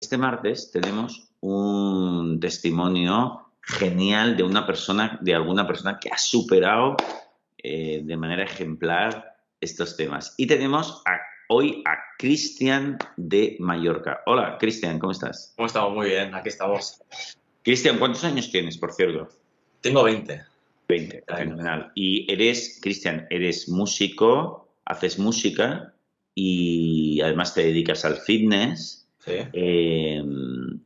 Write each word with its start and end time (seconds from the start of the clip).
Este 0.00 0.16
martes 0.16 0.70
tenemos 0.70 1.28
un 1.40 2.38
testimonio 2.38 3.50
genial 3.60 4.36
de 4.36 4.44
una 4.44 4.64
persona, 4.64 5.18
de 5.20 5.34
alguna 5.34 5.66
persona 5.66 5.98
que 6.00 6.08
ha 6.08 6.18
superado 6.18 6.96
eh, 7.58 8.02
de 8.04 8.16
manera 8.16 8.44
ejemplar 8.44 9.36
estos 9.60 9.96
temas. 9.96 10.34
Y 10.36 10.46
tenemos 10.46 11.02
hoy 11.48 11.82
a 11.84 11.98
Cristian 12.16 12.96
de 13.16 13.56
Mallorca. 13.58 14.20
Hola, 14.26 14.56
Cristian, 14.58 15.00
¿cómo 15.00 15.10
estás? 15.10 15.52
¿Cómo 15.56 15.66
estamos? 15.66 15.92
Muy 15.92 16.10
bien, 16.10 16.32
aquí 16.32 16.48
estamos. 16.48 17.02
Cristian, 17.64 17.98
¿cuántos 17.98 18.22
años 18.22 18.52
tienes, 18.52 18.78
por 18.78 18.92
cierto? 18.92 19.28
Tengo 19.80 20.04
20. 20.04 20.44
20, 20.88 21.24
fenomenal. 21.26 21.90
Y 21.96 22.32
eres, 22.32 22.78
Cristian, 22.80 23.26
eres 23.30 23.68
músico, 23.68 24.68
haces 24.84 25.18
música 25.18 25.92
y 26.36 27.20
además 27.20 27.52
te 27.52 27.62
dedicas 27.64 28.04
al 28.04 28.18
fitness 28.18 29.07
eh, 29.30 30.22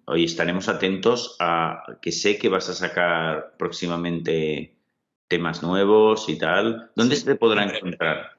hoy 0.07 0.25
estaremos 0.25 0.69
atentos 0.69 1.37
a 1.39 1.85
que 2.01 2.13
sé 2.13 2.39
que 2.39 2.49
vas 2.49 2.69
a 2.69 2.75
sacar 2.75 3.55
próximamente 3.59 4.75
temas 5.29 5.63
nuevos 5.63 6.29
y 6.29 6.37
tal. 6.37 6.91
¿Dónde 6.95 7.17
se 7.17 7.25
te 7.25 7.35
podrá 7.37 7.65
encontrar? 7.65 8.33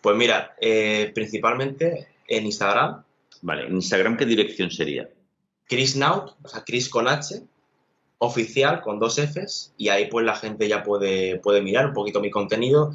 Pues 0.00 0.16
mira, 0.16 0.54
eh, 0.60 1.10
principalmente 1.14 2.08
en 2.26 2.46
Instagram. 2.46 3.02
Vale, 3.42 3.66
¿en 3.66 3.74
Instagram 3.74 4.16
qué 4.16 4.24
dirección 4.24 4.70
sería? 4.70 5.08
Chris 5.66 5.96
Naut, 5.96 6.32
o 6.42 6.48
sea, 6.48 6.64
Chris 6.64 6.88
con 6.88 7.08
H, 7.08 7.42
oficial 8.18 8.80
con 8.80 8.98
dos 8.98 9.18
Fs, 9.18 9.74
y 9.76 9.88
ahí 9.88 10.06
pues 10.06 10.24
la 10.24 10.34
gente 10.34 10.66
ya 10.66 10.82
puede, 10.82 11.38
puede 11.40 11.60
mirar 11.60 11.86
un 11.86 11.92
poquito 11.92 12.20
mi 12.20 12.30
contenido. 12.30 12.92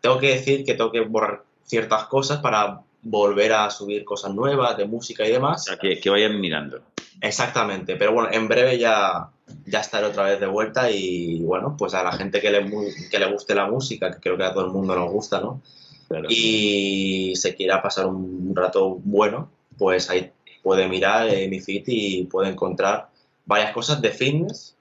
Tengo 0.00 0.18
que 0.18 0.30
decir 0.30 0.64
que 0.64 0.74
tengo 0.74 0.90
que 0.90 1.00
borrar 1.00 1.44
ciertas 1.64 2.04
cosas 2.04 2.40
para 2.40 2.82
volver 3.02 3.52
a 3.52 3.70
subir 3.70 4.04
cosas 4.04 4.34
nuevas 4.34 4.76
de 4.76 4.84
música 4.84 5.26
y 5.26 5.30
demás. 5.30 5.62
O 5.62 5.64
sea, 5.64 5.78
que, 5.78 6.10
vayan 6.10 6.40
mirando. 6.40 6.80
Exactamente, 7.20 7.96
pero 7.96 8.12
bueno, 8.12 8.30
en 8.32 8.48
breve 8.48 8.78
ya, 8.78 9.28
ya 9.66 9.80
estaré 9.80 10.06
otra 10.06 10.24
vez 10.24 10.40
de 10.40 10.46
vuelta 10.46 10.90
y 10.90 11.40
bueno, 11.42 11.76
pues 11.76 11.94
a 11.94 12.02
la 12.02 12.12
gente 12.12 12.40
que 12.40 12.50
le, 12.50 12.70
que 13.10 13.18
le 13.18 13.30
guste 13.30 13.54
la 13.54 13.66
música, 13.66 14.10
que 14.10 14.20
creo 14.20 14.36
que 14.36 14.44
a 14.44 14.52
todo 14.52 14.64
el 14.64 14.72
mundo 14.72 14.94
nos 14.94 15.10
gusta, 15.10 15.40
¿no? 15.40 15.60
Y 16.28 17.34
se 17.36 17.54
quiera 17.54 17.80
pasar 17.80 18.06
un 18.06 18.52
rato 18.54 18.98
bueno, 19.04 19.48
pues 19.78 20.10
ahí 20.10 20.32
puede 20.62 20.88
mirar 20.88 21.28
mi 21.48 21.60
feed 21.60 21.84
y 21.86 22.24
puede 22.24 22.50
encontrar 22.50 23.10
varias 23.44 23.72
cosas 23.72 24.02
de 24.02 24.10
fitness 24.10 24.76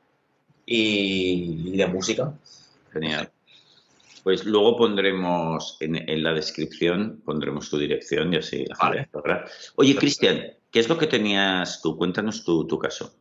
y 0.66 1.78
de 1.78 1.88
música. 1.88 2.34
Genial. 2.92 3.30
Pues 4.24 4.46
luego 4.46 4.78
pondremos 4.78 5.78
en, 5.80 6.24
la 6.24 6.34
descripción, 6.34 7.22
pondremos 7.24 7.70
tu 7.70 7.78
dirección 7.78 8.34
y 8.34 8.38
así. 8.38 8.66
Vale. 8.80 9.10
Oye, 9.76 9.96
Cristian, 9.96 10.54
¿qué 10.72 10.80
es 10.80 10.90
lo 10.90 10.98
que 10.98 11.08
tenías 11.08 11.82
tú? 11.82 11.98
Cuéntanos 11.98 12.44
tu, 12.44 12.68
tu 12.68 12.78
caso. 12.78 13.14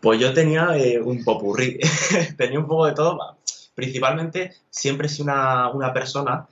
Pues 0.00 0.18
yo 0.18 0.32
tenía 0.32 0.76
eh, 0.78 0.98
un 0.98 1.22
popurrí, 1.24 1.78
tenía 2.38 2.58
un 2.58 2.66
poco 2.66 2.86
de 2.86 2.94
todo. 2.94 3.38
Principalmente 3.74 4.52
siempre 4.70 5.06
he 5.06 5.10
sido 5.10 5.24
una, 5.24 5.70
una, 5.70 5.92
persona 5.92 6.48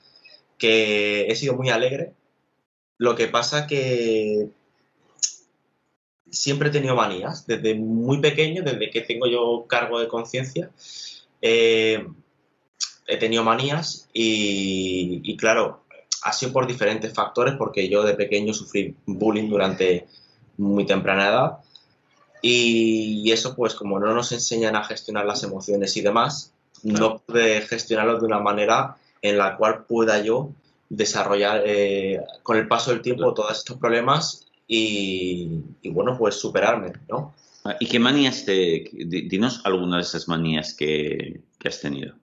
que 0.59 1.27
he 1.27 1.35
sido 1.35 1.55
muy 1.55 1.71
alegre. 1.71 2.13
Lo 2.99 3.15
que 3.15 3.29
pasa 3.29 3.67
que 3.67 4.49
siempre 6.31 6.69
he 6.69 6.73
tenido 6.73 6.95
manías, 6.95 7.47
desde 7.47 7.75
muy 7.75 8.21
pequeño, 8.21 8.63
desde 8.63 8.91
que 8.91 9.01
tengo 9.01 9.27
yo 9.27 9.67
cargo 9.67 9.99
de 9.99 10.09
conciencia. 10.09 10.71
Eh, 11.41 12.07
he 13.09 13.17
tenido 13.17 13.43
manías 13.43 14.09
y, 14.13 15.37
claro, 15.39 15.85
ha 16.23 16.33
sido 16.33 16.53
por 16.53 16.67
diferentes 16.67 17.13
factores 17.13 17.55
porque 17.57 17.89
yo 17.89 18.03
de 18.03 18.15
pequeño 18.15 18.53
sufrí 18.53 18.95
bullying 19.07 19.49
durante 19.49 20.07
muy 20.59 20.85
temprana 20.85 21.29
edad. 21.29 21.59
Y 22.43 23.33
eso 23.33 23.57
pues 23.57 23.75
como 23.75 23.99
no 23.99 24.15
nos 24.15 24.31
enseñan 24.31 24.77
a 24.77 24.85
gestionar 24.85 25.25
las 25.25 25.43
emociones 25.43 25.97
y 25.97 26.03
demás, 26.03 26.53
no 26.85 27.19
pude 27.19 27.63
gestionarlo 27.63 28.21
de 28.21 28.27
una 28.27 28.39
manera 28.39 28.97
en 29.23 29.39
la 29.39 29.57
cual 29.57 29.85
pueda 29.87 30.23
yo 30.23 30.51
desarrollar 30.89 31.63
eh, 31.67 32.21
con 32.43 32.57
el 32.57 32.69
paso 32.69 32.91
del 32.91 33.03
tiempo 33.03 33.35
todos 33.35 33.59
estos 33.59 33.79
problemas 33.79 34.47
y, 34.69 35.63
bueno, 35.91 36.17
pues 36.19 36.37
superarme, 36.37 36.93
¿no? 37.09 37.35
Ah, 37.65 37.77
¿Y 37.81 37.87
qué 37.87 37.99
manías 37.99 38.45
te... 38.45 38.85
Dinos 38.93 39.63
algunas 39.65 39.97
de 39.97 40.09
esas 40.09 40.29
manías 40.29 40.75
que 40.75 41.41
has 41.65 41.81
tenido 41.81 42.15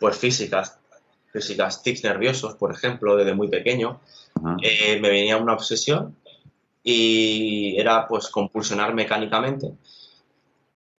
pues 0.00 0.16
físicas, 0.16 0.78
físicas, 1.32 1.82
tics 1.82 2.02
nerviosos, 2.02 2.54
por 2.54 2.72
ejemplo, 2.72 3.16
desde 3.16 3.34
muy 3.34 3.48
pequeño, 3.48 4.00
eh, 4.62 4.98
me 5.00 5.10
venía 5.10 5.36
una 5.36 5.52
obsesión 5.52 6.16
y 6.82 7.78
era 7.78 8.08
pues 8.08 8.28
compulsionar 8.28 8.94
mecánicamente. 8.94 9.72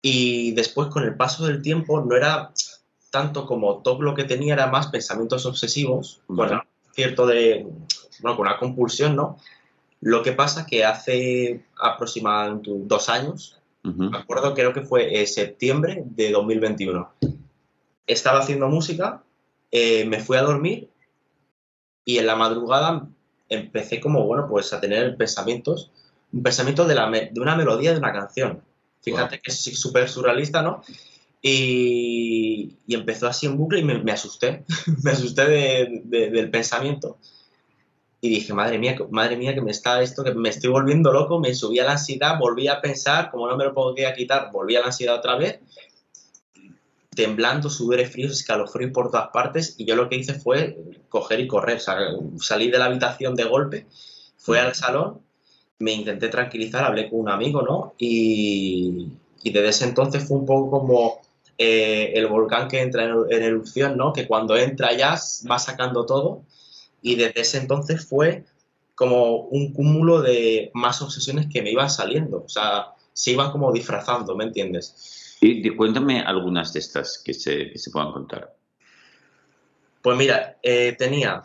Y 0.01 0.51
después 0.51 0.87
con 0.87 1.03
el 1.03 1.15
paso 1.15 1.45
del 1.45 1.61
tiempo 1.61 2.01
no 2.01 2.15
era 2.15 2.51
tanto 3.09 3.45
como 3.45 3.81
todo 3.81 4.01
lo 4.01 4.15
que 4.15 4.23
tenía, 4.23 4.53
era 4.53 4.67
más 4.67 4.87
pensamientos 4.87 5.45
obsesivos, 5.45 6.21
bueno, 6.27 6.63
cierto 6.93 7.25
de, 7.25 7.67
bueno, 8.21 8.37
con 8.37 8.47
una 8.47 8.57
compulsión, 8.57 9.15
¿no? 9.15 9.37
Lo 9.99 10.23
que 10.23 10.31
pasa 10.31 10.65
que 10.65 10.85
hace 10.85 11.65
aproximadamente 11.79 12.71
dos 12.73 13.09
años, 13.09 13.57
me 13.83 14.17
acuerdo, 14.17 14.53
creo 14.53 14.73
que 14.73 14.81
fue 14.81 15.25
septiembre 15.25 16.03
de 16.05 16.31
2021, 16.31 17.13
estaba 18.07 18.39
haciendo 18.39 18.67
música, 18.67 19.23
eh, 19.71 20.05
me 20.05 20.19
fui 20.19 20.37
a 20.37 20.41
dormir 20.41 20.89
y 22.03 22.17
en 22.17 22.27
la 22.27 22.35
madrugada 22.35 23.07
empecé 23.49 23.99
como, 23.99 24.25
bueno, 24.25 24.47
pues 24.49 24.73
a 24.73 24.81
tener 24.81 25.15
pensamientos, 25.17 25.91
un 26.31 26.43
pensamiento 26.43 26.85
de, 26.85 26.95
la, 26.95 27.09
de 27.09 27.39
una 27.39 27.55
melodía 27.55 27.91
de 27.91 27.99
una 27.99 28.13
canción. 28.13 28.61
Fíjate 29.01 29.39
que 29.39 29.51
es 29.51 29.59
súper 29.79 30.09
surrealista, 30.09 30.61
¿no? 30.61 30.81
Y, 31.41 32.77
empezó 32.87 33.27
así 33.27 33.47
en 33.47 33.57
bucle 33.57 33.79
y 33.79 33.83
me, 33.83 34.11
asusté, 34.11 34.63
me 35.03 35.11
asusté 35.11 36.01
del 36.03 36.51
pensamiento. 36.51 37.17
Y 38.23 38.29
dije, 38.29 38.53
madre 38.53 38.77
mía, 38.77 38.95
madre 39.09 39.35
mía, 39.35 39.55
que 39.55 39.61
me 39.61 39.71
está 39.71 40.01
esto, 40.01 40.23
que 40.23 40.35
me 40.35 40.49
estoy 40.49 40.69
volviendo 40.69 41.11
loco, 41.11 41.39
me 41.39 41.55
subí 41.55 41.79
a 41.79 41.85
la 41.85 41.93
ansiedad, 41.93 42.37
volví 42.37 42.67
a 42.67 42.79
pensar, 42.79 43.31
como 43.31 43.47
no 43.47 43.57
me 43.57 43.63
lo 43.63 43.73
podía 43.73 44.13
quitar, 44.13 44.51
volví 44.51 44.75
a 44.75 44.81
la 44.81 44.87
ansiedad 44.87 45.15
otra 45.15 45.35
vez 45.37 45.59
temblando, 47.15 47.69
sudores 47.69 48.11
fríos, 48.11 48.31
escalofríos 48.31 48.91
por 48.91 49.11
todas 49.11 49.29
partes 49.31 49.75
y 49.77 49.85
yo 49.85 49.95
lo 49.95 50.07
que 50.07 50.15
hice 50.15 50.33
fue 50.33 50.77
coger 51.09 51.41
y 51.41 51.47
correr, 51.47 51.81
salí 52.39 52.71
de 52.71 52.77
la 52.77 52.85
habitación 52.85 53.35
de 53.35 53.43
golpe, 53.43 53.87
fui 54.37 54.57
al 54.57 54.73
salón, 54.73 55.19
me 55.79 55.91
intenté 55.91 56.29
tranquilizar, 56.29 56.85
hablé 56.85 57.09
con 57.09 57.19
un 57.19 57.29
amigo, 57.29 57.61
¿no? 57.63 57.95
Y, 57.97 59.09
desde 59.43 59.69
ese 59.69 59.85
entonces 59.85 60.25
fue 60.25 60.37
un 60.37 60.45
poco 60.45 60.69
como 60.69 61.21
eh, 61.57 62.13
el 62.15 62.27
volcán 62.27 62.67
que 62.67 62.79
entra 62.81 63.03
en, 63.05 63.43
erupción, 63.43 63.97
¿no? 63.97 64.13
Que 64.13 64.27
cuando 64.27 64.55
entra 64.55 64.95
ya 64.95 65.19
va 65.49 65.59
sacando 65.59 66.05
todo 66.05 66.43
y 67.01 67.15
desde 67.15 67.41
ese 67.41 67.57
entonces 67.57 68.05
fue 68.05 68.45
como 68.95 69.47
un 69.47 69.73
cúmulo 69.73 70.21
de 70.21 70.69
más 70.75 71.01
obsesiones 71.01 71.47
que 71.51 71.61
me 71.61 71.71
iban 71.71 71.89
saliendo, 71.89 72.43
o 72.45 72.49
sea, 72.49 72.93
se 73.13 73.31
iban 73.31 73.51
como 73.51 73.71
disfrazando, 73.73 74.35
¿me 74.35 74.45
entiendes? 74.45 75.20
Y 75.43 75.75
cuéntame 75.75 76.21
algunas 76.21 76.71
de 76.71 76.79
estas 76.79 77.17
que 77.25 77.33
se, 77.33 77.73
puedan 77.91 78.11
contar. 78.11 78.53
Pues 79.99 80.15
mira, 80.15 80.59
eh, 80.61 80.95
tenía, 80.95 81.41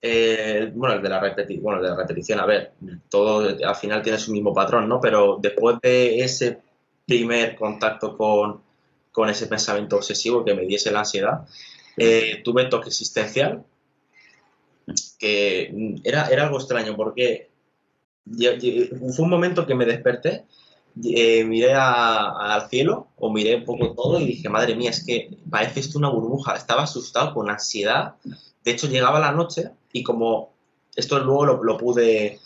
eh, 0.00 0.70
bueno, 0.72 0.94
el 0.94 1.02
de, 1.02 1.08
la 1.08 1.18
bueno, 1.60 1.82
de 1.82 1.88
la 1.88 1.96
repetición, 1.96 2.38
a 2.38 2.46
ver, 2.46 2.72
todo 3.08 3.48
al 3.48 3.74
final 3.74 4.02
tiene 4.02 4.16
su 4.16 4.30
mismo 4.30 4.54
patrón, 4.54 4.88
¿no? 4.88 5.00
Pero 5.00 5.38
después 5.42 5.78
de 5.82 6.20
ese 6.20 6.60
primer 7.04 7.56
contacto 7.56 8.16
con, 8.16 8.62
ese 9.28 9.48
pensamiento 9.48 9.96
obsesivo 9.96 10.44
que 10.44 10.54
me 10.54 10.64
diese 10.64 10.92
la 10.92 11.00
ansiedad, 11.00 11.48
eh, 11.96 12.40
tuve 12.44 12.66
toque 12.66 12.88
existencial, 12.90 13.64
que 15.18 15.98
era, 16.04 16.28
era 16.28 16.44
algo 16.44 16.58
extraño 16.58 16.94
porque 16.96 17.50
fue 18.24 19.24
un 19.24 19.30
momento 19.30 19.66
que 19.66 19.74
me 19.74 19.84
desperté 19.84 20.44
eh, 21.04 21.44
miré 21.44 21.74
al 21.74 22.68
cielo 22.68 23.08
o 23.16 23.32
miré 23.32 23.56
un 23.56 23.64
poco 23.64 23.92
todo 23.92 24.20
y 24.20 24.26
dije, 24.26 24.48
madre 24.48 24.74
mía, 24.74 24.90
es 24.90 25.04
que 25.04 25.38
parece 25.48 25.80
esto 25.80 25.98
una 25.98 26.08
burbuja. 26.08 26.54
Estaba 26.54 26.82
asustado, 26.82 27.34
con 27.34 27.50
ansiedad. 27.50 28.14
De 28.64 28.70
hecho, 28.70 28.88
llegaba 28.88 29.20
la 29.20 29.32
noche 29.32 29.70
y 29.92 30.02
como 30.02 30.52
esto 30.94 31.18
luego 31.20 31.62
lo, 31.62 31.76
pude 31.76 32.40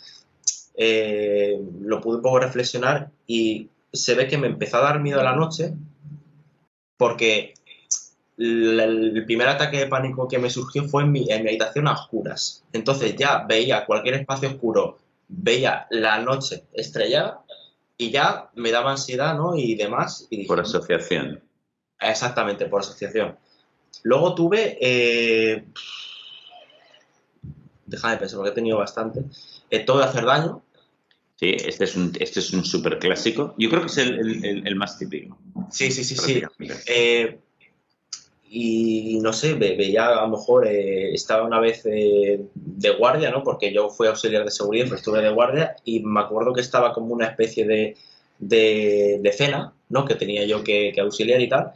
eh, 0.75 1.59
lo 1.81 2.01
pude 2.01 2.17
un 2.17 2.21
poco 2.21 2.39
reflexionar 2.39 3.11
y 3.27 3.69
se 3.91 4.13
ve 4.15 4.27
que 4.27 4.37
me 4.37 4.47
empezó 4.47 4.77
a 4.77 4.81
dar 4.81 4.99
miedo 4.99 5.19
a 5.19 5.23
la 5.23 5.35
noche 5.35 5.73
porque 6.97 7.53
el 8.37 9.23
primer 9.25 9.47
ataque 9.47 9.77
de 9.77 9.87
pánico 9.87 10.27
que 10.27 10.39
me 10.39 10.49
surgió 10.49 10.83
fue 10.83 11.03
en 11.03 11.11
mi, 11.11 11.31
habitación 11.31 11.87
a 11.87 11.93
oscuras. 11.93 12.63
Entonces 12.73 13.15
ya 13.15 13.45
veía 13.47 13.85
cualquier 13.85 14.15
espacio 14.15 14.49
oscuro, 14.49 14.99
veía 15.27 15.87
la 15.89 16.19
noche 16.19 16.63
estrellada 16.73 17.41
y 17.97 18.11
ya 18.11 18.49
me 18.55 18.71
daba 18.71 18.91
ansiedad, 18.91 19.35
¿no? 19.35 19.55
Y 19.55 19.75
demás. 19.75 20.27
Y 20.29 20.45
por 20.45 20.59
asociación. 20.59 21.41
Exactamente, 21.99 22.65
por 22.65 22.81
asociación. 22.81 23.37
Luego 24.03 24.35
tuve... 24.35 24.77
Eh, 24.81 25.65
déjame 27.85 28.17
pensar, 28.17 28.37
porque 28.37 28.51
he 28.51 28.55
tenido 28.55 28.77
bastante. 28.77 29.23
Eh, 29.69 29.79
todo 29.79 29.99
de 29.99 30.05
hacer 30.05 30.25
daño. 30.25 30.63
Sí, 31.37 31.55
este 31.65 31.83
es 31.83 31.95
un, 31.95 32.13
este 32.19 32.39
es 32.39 32.53
un 32.53 32.63
súper 32.63 32.97
clásico. 32.99 33.55
Yo 33.57 33.69
creo 33.69 33.81
que 33.81 33.87
es 33.87 33.97
el, 33.97 34.75
más 34.75 34.97
típico. 34.97 35.37
Sí, 35.69 35.91
sí, 35.91 36.03
sí, 36.03 36.15
sí. 36.15 36.43
Eh, 36.87 37.39
y 38.49 39.19
no 39.21 39.33
sé, 39.33 39.55
veía 39.55 40.07
a 40.07 40.21
lo 40.21 40.29
mejor, 40.29 40.67
eh, 40.67 41.13
estaba 41.13 41.43
una 41.43 41.59
vez 41.59 41.83
de 41.83 42.89
guardia, 42.97 43.31
¿no? 43.31 43.43
Porque 43.43 43.73
yo 43.73 43.89
fui 43.89 44.07
auxiliar 44.07 44.45
de 44.45 44.51
seguridad, 44.51 44.85
pero 44.85 44.97
estuve 44.97 45.21
de 45.21 45.29
guardia 45.29 45.75
y 45.83 46.01
me 46.01 46.21
acuerdo 46.21 46.53
que 46.53 46.61
estaba 46.61 46.93
como 46.93 47.13
una 47.13 47.27
especie 47.27 47.65
de, 47.65 47.95
de, 48.39 49.31
cena, 49.35 49.73
¿no? 49.89 50.05
Que 50.05 50.15
tenía 50.15 50.45
yo 50.45 50.63
que, 50.63 50.91
que, 50.93 51.01
auxiliar 51.01 51.41
y 51.41 51.49
tal. 51.49 51.71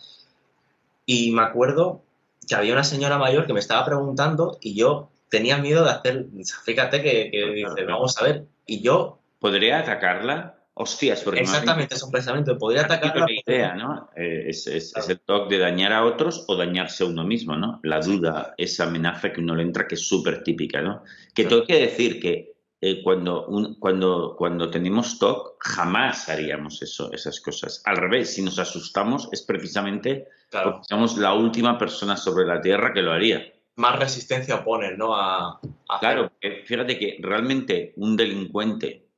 Y 1.05 1.31
me 1.31 1.41
acuerdo 1.41 2.01
que 2.47 2.55
había 2.55 2.73
una 2.73 2.83
señora 2.83 3.17
mayor 3.17 3.47
que 3.47 3.53
me 3.53 3.59
estaba 3.59 3.85
preguntando 3.85 4.57
y 4.61 4.75
yo 4.75 5.09
tenía 5.29 5.57
miedo 5.57 5.83
de 5.83 5.91
hacer, 5.91 6.25
fíjate 6.63 7.01
que, 7.01 7.29
que 7.31 7.45
dice, 7.53 7.83
vamos 7.85 8.17
a 8.19 8.23
ver, 8.23 8.45
y 8.65 8.81
yo 8.81 9.19
¿Podría 9.39 9.79
atacarla? 9.79 10.58
Hostias, 10.81 11.23
porque... 11.23 11.41
Exactamente, 11.41 11.95
es 11.95 12.03
un 12.03 12.09
pensamiento. 12.09 12.57
Podría 12.57 12.83
atacarla... 12.83 13.25
La 13.25 13.53
idea, 13.53 13.75
¿no? 13.75 14.09
Eh, 14.15 14.45
es, 14.47 14.65
el 14.65 15.19
toque 15.19 15.55
de 15.55 15.61
dañar 15.61 15.91
a 15.91 16.05
otros 16.05 16.45
o 16.47 16.55
dañarse 16.55 17.03
a 17.03 17.07
uno 17.07 17.25
mismo, 17.25 17.57
¿no? 17.57 17.81
La 17.83 17.99
duda, 17.99 18.53
esa 18.57 18.85
amenaza 18.85 19.33
que 19.33 19.41
uno 19.41 19.55
le 19.55 19.63
entra, 19.63 19.85
que 19.89 19.95
es 19.95 20.07
súper 20.07 20.41
típica, 20.41 20.81
¿no? 20.81 21.03
Que 21.35 21.43
tengo 21.43 21.65
que 21.65 21.81
decir 21.81 22.21
que 22.21 22.53
eh, 22.79 23.03
cuando, 23.03 23.45
cuando, 23.77 24.35
cuando 24.37 24.69
tenemos 24.69 25.19
TOC, 25.19 25.57
jamás 25.59 26.29
haríamos 26.29 26.81
eso, 26.81 27.11
esas 27.11 27.41
cosas. 27.41 27.81
Al 27.83 27.97
revés, 27.97 28.33
si 28.33 28.41
nos 28.41 28.57
asustamos, 28.57 29.27
es 29.33 29.41
precisamente 29.41 30.29
porque 30.49 30.79
somos 30.87 31.17
la 31.17 31.33
última 31.33 31.77
persona 31.77 32.15
sobre 32.15 32.45
la 32.45 32.61
Tierra 32.61 32.93
que 32.93 33.01
lo 33.01 33.11
haría. 33.11 33.51
Más 33.75 33.99
resistencia 33.99 34.55
oponen, 34.55 34.97
¿no? 34.97 35.13
A, 35.13 35.59
Claro, 35.99 36.31
fíjate 36.65 36.97
que 36.97 37.17
realmente 37.19 37.91
un 37.97 38.15
delincuente 38.15 39.08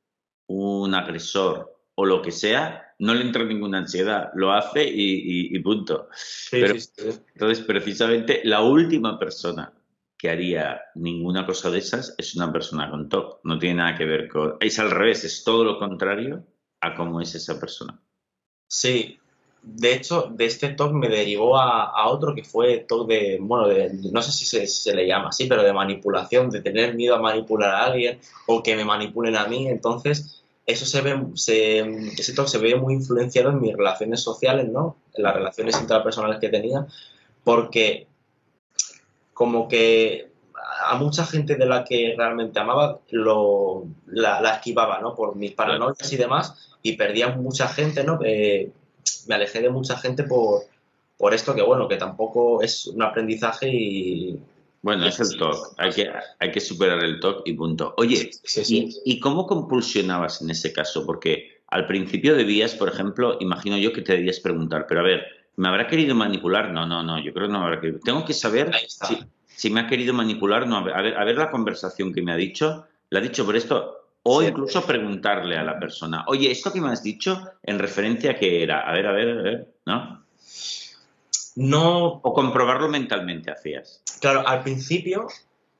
un 0.52 0.94
agresor 0.94 1.72
o 1.94 2.06
lo 2.06 2.22
que 2.22 2.32
sea, 2.32 2.94
no 2.98 3.14
le 3.14 3.22
entra 3.22 3.44
ninguna 3.44 3.78
ansiedad, 3.78 4.30
lo 4.34 4.52
hace 4.52 4.84
y, 4.88 5.58
punto. 5.60 6.08
Entonces, 6.52 7.64
precisamente, 7.66 8.40
la 8.44 8.62
última 8.62 9.18
persona 9.18 9.72
que 10.16 10.30
haría 10.30 10.80
ninguna 10.94 11.44
cosa 11.44 11.70
de 11.70 11.78
esas 11.78 12.14
es 12.16 12.36
una 12.36 12.52
persona 12.52 12.88
con 12.90 13.08
TOC. 13.08 13.40
No 13.44 13.58
tiene 13.58 13.76
nada 13.76 13.96
que 13.96 14.04
ver 14.04 14.28
con... 14.28 14.56
Es 14.60 14.78
al 14.78 14.90
revés, 14.90 15.24
es 15.24 15.42
todo 15.42 15.64
lo 15.64 15.78
contrario 15.78 16.46
a 16.80 16.94
cómo 16.94 17.20
es 17.20 17.34
esa 17.34 17.58
persona. 17.58 18.00
Sí, 18.68 19.18
de 19.62 19.94
hecho, 19.94 20.28
de 20.30 20.46
este 20.46 20.70
TOC 20.70 20.92
me 20.92 21.08
derivó 21.08 21.56
a, 21.56 22.08
otro 22.08 22.34
que 22.34 22.42
fue 22.42 22.78
TOC 22.78 23.08
de, 23.08 23.38
bueno, 23.40 23.68
no 24.12 24.22
sé 24.22 24.32
si 24.32 24.44
se, 24.44 24.66
se, 24.66 24.94
le 24.94 25.06
llama 25.06 25.28
así, 25.28 25.46
pero 25.46 25.62
de 25.62 25.72
manipulación, 25.72 26.50
de 26.50 26.62
tener 26.62 26.94
miedo 26.94 27.14
a 27.14 27.20
manipular 27.20 27.70
a 27.70 27.84
alguien 27.86 28.18
o 28.46 28.62
que 28.62 28.76
me 28.76 28.84
manipulen 28.84 29.36
a 29.36 29.46
mí. 29.46 29.68
Entonces, 29.68 30.41
eso 30.66 30.86
se 30.86 31.00
ve, 31.00 31.20
se, 31.34 31.84
se 32.16 32.58
ve 32.58 32.76
muy 32.76 32.94
influenciado 32.94 33.50
en 33.50 33.60
mis 33.60 33.76
relaciones 33.76 34.20
sociales, 34.20 34.68
¿no? 34.68 34.96
En 35.14 35.24
las 35.24 35.34
relaciones 35.34 35.80
intrapersonales 35.80 36.38
que 36.40 36.48
tenía, 36.48 36.86
porque 37.44 38.06
como 39.34 39.66
que 39.66 40.30
a 40.84 40.96
mucha 40.96 41.26
gente 41.26 41.56
de 41.56 41.66
la 41.66 41.84
que 41.84 42.14
realmente 42.16 42.60
amaba 42.60 43.00
lo, 43.10 43.84
la, 44.06 44.54
esquivaba, 44.54 45.00
¿no? 45.00 45.14
Por 45.14 45.36
mis 45.36 45.52
paranoias 45.52 46.12
y 46.12 46.16
demás, 46.16 46.76
y 46.82 46.96
perdía 46.96 47.28
mucha 47.28 47.68
gente, 47.68 48.04
¿no? 48.04 48.18
Eh, 48.24 48.70
me 49.26 49.34
alejé 49.34 49.60
de 49.60 49.70
mucha 49.70 49.96
gente 49.98 50.24
por, 50.24 50.62
por 51.16 51.34
esto 51.34 51.54
que, 51.54 51.62
bueno, 51.62 51.88
que 51.88 51.96
tampoco 51.96 52.62
es 52.62 52.86
un 52.86 53.02
aprendizaje 53.02 53.68
y 53.68 54.40
bueno, 54.82 55.06
es 55.06 55.20
el 55.20 55.38
TOC. 55.38 55.74
Hay 55.78 55.92
que, 55.92 56.10
hay 56.40 56.50
que 56.50 56.60
superar 56.60 57.02
el 57.04 57.20
TOC 57.20 57.42
y 57.46 57.52
punto. 57.52 57.94
Oye, 57.98 58.30
¿y, 58.68 59.20
cómo 59.20 59.46
compulsionabas 59.46 60.42
en 60.42 60.50
ese 60.50 60.72
caso? 60.72 61.06
Porque 61.06 61.62
al 61.68 61.86
principio 61.86 62.34
debías, 62.34 62.74
por 62.74 62.88
ejemplo, 62.88 63.38
imagino 63.40 63.78
yo 63.78 63.92
que 63.92 64.02
te 64.02 64.14
debías 64.14 64.40
preguntar, 64.40 64.86
pero 64.88 65.00
a 65.00 65.04
ver, 65.04 65.24
¿me 65.54 65.68
habrá 65.68 65.86
querido 65.86 66.16
manipular? 66.16 66.72
No, 66.72 66.84
no, 66.84 67.02
no, 67.04 67.22
yo 67.22 67.32
creo 67.32 67.46
que 67.46 67.52
no 67.52 67.60
me 67.60 67.66
habrá 67.66 67.80
querido. 67.80 68.00
Tengo 68.04 68.24
que 68.24 68.34
saber 68.34 68.72
si, 69.54 69.70
me 69.70 69.80
ha 69.80 69.86
querido 69.86 70.14
manipular. 70.14 70.66
No, 70.66 70.78
a 70.78 70.82
ver, 70.82 71.16
a 71.16 71.24
ver 71.24 71.36
la 71.36 71.50
conversación 71.52 72.12
que 72.12 72.22
me 72.22 72.32
ha 72.32 72.36
dicho. 72.36 72.84
¿La 73.10 73.20
ha 73.20 73.22
dicho 73.22 73.46
por 73.46 73.54
esto? 73.54 73.98
O 74.24 74.42
incluso 74.42 74.84
preguntarle 74.84 75.56
a 75.56 75.62
la 75.62 75.78
persona, 75.78 76.24
oye, 76.28 76.50
esto 76.50 76.72
que 76.72 76.80
me 76.80 76.88
has 76.88 77.02
dicho, 77.02 77.40
en 77.62 77.78
referencia 77.78 78.32
a 78.32 78.34
qué 78.34 78.62
era. 78.62 78.80
A 78.80 78.92
ver, 78.92 79.06
a 79.06 79.12
ver, 79.12 79.38
a 79.38 79.42
ver, 79.42 79.68
¿no? 79.86 80.24
No... 81.56 82.20
O 82.22 82.32
comprobarlo 82.32 82.88
mentalmente 82.88 83.50
hacías. 83.50 84.02
Claro, 84.20 84.46
al 84.46 84.62
principio 84.62 85.26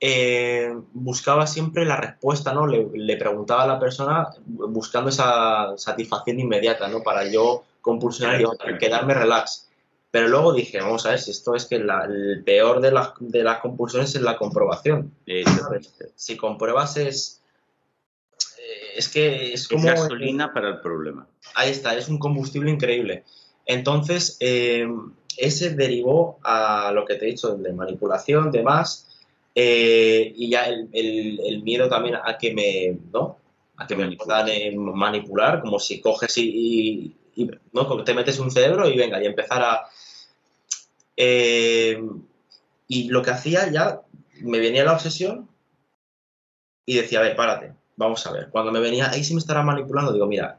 eh, 0.05 0.75
buscaba 0.93 1.47
siempre 1.47 1.85
la 1.85 1.97
respuesta, 1.97 2.53
¿no? 2.53 2.67
Le, 2.67 3.17
preguntaba 3.17 3.63
a 3.63 3.67
la 3.69 3.79
persona 3.79 4.31
buscando 4.45 5.11
esa 5.11 5.77
satisfacción 5.77 6.41
inmediata, 6.41 6.89
¿no? 6.89 7.03
Para 7.03 7.31
yo 7.31 7.63
compulsionar 7.81 8.41
y 8.41 8.79
quedarme 8.79 9.15
relax. 9.15 9.69
Pero 10.11 10.29
luego 10.29 10.53
dije, 10.53 10.81
vamos 10.81 11.07
a 11.07 11.11
ver, 11.11 11.21
si 11.21 11.31
esto 11.31 11.55
es 11.55 11.67
que 11.67 11.77
el 11.77 12.43
peor 12.45 12.81
de, 12.81 12.93
de 13.21 13.43
las 13.45 13.59
compulsiones 13.61 14.15
es 14.15 14.23
la 14.23 14.37
comprobación. 14.37 15.15
Si 16.17 16.37
compruebas 16.37 16.97
es... 16.97 17.41
Eh, 18.59 18.99
es 18.99 19.09
que 19.09 19.53
es 19.55 19.69
como... 19.69 19.85
gasolina 19.85 20.53
para 20.53 20.69
el 20.69 20.81
problema. 20.81 21.29
Ahí 21.55 21.71
está, 21.71 21.97
es 21.97 22.09
un 22.09 22.19
combustible 22.19 22.71
increíble. 22.71 23.25
Entonces, 23.67 24.37
eh, 24.41 24.87
ese 25.43 25.71
derivó 25.71 26.39
a 26.45 26.93
lo 26.95 27.05
que 27.05 27.17
te 27.17 27.25
he 27.25 27.31
dicho 27.31 27.57
de 27.57 27.73
manipulación, 27.73 28.53
demás, 28.53 29.09
eh, 29.57 30.33
y 30.37 30.49
ya 30.49 30.67
el, 30.67 31.63
miedo 31.65 31.89
también 31.89 32.15
a 32.15 32.39
que 32.39 32.55
me, 32.55 32.97
¿no? 33.13 33.39
A 33.77 33.87
que 33.89 33.97
me 33.97 34.17
puedan 34.17 34.77
manipular, 34.77 35.61
como 35.61 35.81
si 35.81 36.01
coges 36.01 36.39
y, 36.39 37.13
¿no? 37.73 38.05
te 38.05 38.15
metes 38.15 38.39
un 38.39 38.53
cerebro 38.53 38.89
y 38.89 38.97
venga, 38.97 39.21
y 39.21 39.27
empezar 39.27 39.63
a... 39.63 39.87
Eh, 41.17 42.01
y 42.87 43.09
lo 43.09 43.23
que 43.23 43.31
hacía 43.31 43.69
ya, 43.69 44.01
me 44.43 44.61
venía 44.61 44.85
la 44.85 44.93
obsesión 44.93 45.49
y 46.87 46.95
decía, 46.95 47.19
a 47.19 47.23
ver, 47.23 47.35
párate, 47.35 47.73
vamos 47.97 48.25
a 48.29 48.33
ver. 48.33 48.49
Cuando 48.51 48.71
me 48.71 48.79
venía, 48.79 49.11
ahí 49.11 49.25
sí 49.25 49.35
me 49.35 49.41
estará 49.41 49.63
manipulando, 49.63 50.13
digo, 50.13 50.27
mira, 50.27 50.59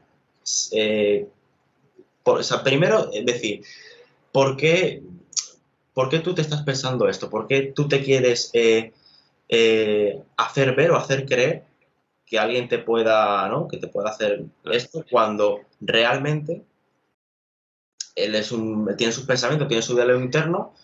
eh, 0.72 1.26
por, 2.22 2.42
primero, 2.62 3.10
es 3.14 3.24
decir, 3.24 3.64
¿por 4.34 4.56
qué, 4.56 5.00
¿por 5.92 6.08
qué 6.08 6.18
tú 6.18 6.34
te 6.34 6.42
estás 6.42 6.62
pensando 6.64 7.08
esto? 7.08 7.30
¿Por 7.30 7.46
qué 7.46 7.72
tú 7.72 7.86
te 7.86 8.02
quieres 8.02 8.50
eh, 8.52 8.92
eh, 9.48 10.20
hacer 10.36 10.74
ver 10.74 10.90
o 10.90 10.96
hacer 10.96 11.24
creer 11.24 11.62
que 12.26 12.40
alguien 12.40 12.68
te 12.68 12.80
pueda, 12.80 13.48
¿no? 13.48 13.68
Que 13.68 13.76
te 13.76 13.86
pueda 13.86 14.10
hacer 14.10 14.44
esto 14.64 15.04
cuando 15.08 15.60
realmente 15.80 16.64
él 18.16 18.34
es 18.34 18.50
un, 18.50 18.96
tiene 18.96 19.12
sus 19.12 19.24
pensamientos, 19.24 19.68
tiene 19.68 19.84
su 19.84 19.94
diálogo 19.94 20.20
interno, 20.20 20.74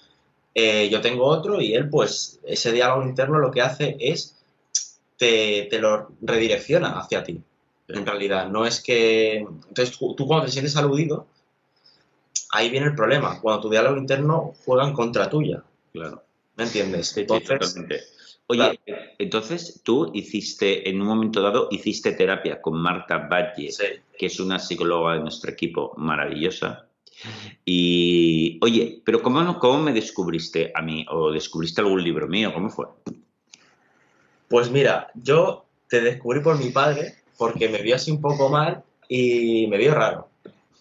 eh, 0.55 0.89
yo 0.89 1.01
tengo 1.01 1.25
otro 1.25 1.61
y 1.61 1.75
él, 1.75 1.89
pues, 1.89 2.39
ese 2.45 2.71
diálogo 2.71 3.03
interno 3.03 3.41
lo 3.41 3.51
que 3.51 3.63
hace 3.63 3.97
es 3.99 4.37
te, 5.17 5.67
te 5.69 5.81
lo 5.81 6.13
redirecciona 6.21 7.01
hacia 7.01 7.25
ti. 7.25 7.43
En 7.89 8.07
realidad, 8.07 8.49
no 8.49 8.65
es 8.65 8.81
que. 8.81 9.39
Entonces, 9.39 9.99
tú 9.99 10.25
cuando 10.29 10.47
te 10.47 10.53
sientes 10.53 10.77
aludido, 10.77 11.27
ahí 12.53 12.71
viene 12.71 12.87
el 12.87 12.95
problema. 12.95 13.41
Cuando 13.41 13.63
tu 13.63 13.71
diálogo 13.71 13.97
interno 13.97 14.55
juega 14.65 14.87
en 14.87 14.93
contra 14.93 15.29
tuya. 15.29 15.63
Claro. 15.93 16.23
¿Me 16.57 16.65
entiendes? 16.65 17.17
Oye, 18.47 18.81
entonces 19.19 19.81
tú 19.85 20.11
hiciste, 20.13 20.89
en 20.89 21.01
un 21.01 21.07
momento 21.07 21.41
dado, 21.41 21.69
hiciste 21.71 22.13
terapia 22.13 22.61
con 22.61 22.81
Marta 22.81 23.19
Valle, 23.19 23.71
que 24.19 24.27
es 24.27 24.41
una 24.41 24.59
psicóloga 24.59 25.15
de 25.15 25.21
nuestro 25.21 25.53
equipo 25.53 25.95
maravillosa. 25.97 26.89
Y, 27.65 28.59
oye, 28.63 29.03
pero 29.05 29.23
cómo, 29.23 29.59
¿cómo 29.59 29.83
me 29.83 29.93
descubriste 29.93 30.73
a 30.75 30.83
mí? 30.83 31.07
¿O 31.11 31.31
descubriste 31.31 31.81
algún 31.81 32.03
libro 32.03 32.27
mío? 32.27 32.53
¿Cómo 32.53 32.71
fue? 32.71 32.87
Pues 34.49 34.71
mira, 34.71 35.13
yo 35.15 35.67
te 35.89 36.01
descubrí 36.01 36.41
por 36.41 36.59
mi 36.59 36.71
padre, 36.71 37.15
porque 37.39 37.69
me 37.69 37.83
vio 37.83 37.95
así 37.95 38.11
un 38.11 38.21
poco 38.21 38.49
mal 38.49 38.83
y 39.09 39.67
me 39.69 39.79
vio 39.79 39.95
raro 39.95 40.30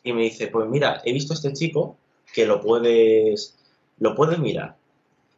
y 0.03 0.13
me 0.13 0.24
dice, 0.24 0.48
pues 0.48 0.68
mira, 0.68 1.01
he 1.06 1.13
visto 1.13 1.34
a 1.34 1.36
este 1.36 1.53
chico 1.53 1.98
que 2.34 2.46
lo 2.46 2.62
puedes, 2.62 3.58
lo 4.00 4.15
puedes 4.15 4.39
mirar. 4.39 4.75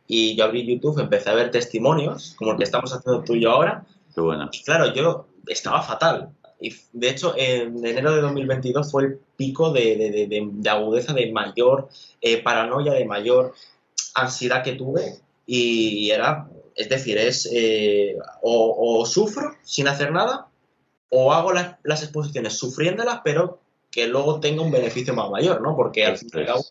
Y 0.07 0.35
yo 0.35 0.43
abrí 0.43 0.65
YouTube, 0.65 0.99
empecé 0.99 1.29
a 1.29 1.35
ver 1.35 1.51
testimonios, 1.51 2.35
como 2.37 2.51
el 2.51 2.57
que 2.57 2.65
estamos 2.65 2.93
haciendo 2.93 3.23
tú 3.23 3.35
y 3.35 3.41
yo 3.41 3.51
ahora, 3.51 3.85
Qué 4.13 4.21
bueno. 4.21 4.49
Y 4.51 4.63
claro, 4.63 4.93
yo 4.93 5.27
estaba 5.47 5.81
fatal. 5.81 6.29
Y 6.59 6.75
de 6.93 7.09
hecho, 7.09 7.33
en 7.35 7.83
enero 7.85 8.13
de 8.13 8.21
2022 8.21 8.91
fue 8.91 9.03
el 9.03 9.19
pico 9.35 9.71
de, 9.71 10.51
agudeza, 10.69 11.13
de 11.13 11.31
mayor 11.31 11.89
eh, 12.21 12.41
paranoia, 12.43 12.93
de 12.93 13.05
mayor 13.05 13.53
ansiedad 14.13 14.63
que 14.63 14.73
tuve. 14.73 15.19
Y 15.45 16.11
era, 16.11 16.47
es 16.75 16.87
decir, 16.87 17.17
es 17.17 17.49
eh, 17.51 18.15
o, 18.43 19.05
sufro 19.05 19.55
sin 19.63 19.87
hacer 19.87 20.11
nada, 20.11 20.47
o 21.09 21.33
hago 21.33 21.51
las, 21.51 22.03
exposiciones 22.03 22.53
sufriéndolas, 22.53 23.21
pero 23.23 23.59
que 23.91 24.07
luego 24.07 24.39
tenga 24.39 24.61
un 24.61 24.71
beneficio 24.71 25.13
más 25.13 25.29
mayor, 25.29 25.61
¿no? 25.61 25.75
Porque 25.75 26.05
al 26.05 26.17
fin 26.17 26.29
y 26.33 26.39
al 26.39 26.45
cabo 26.45 26.65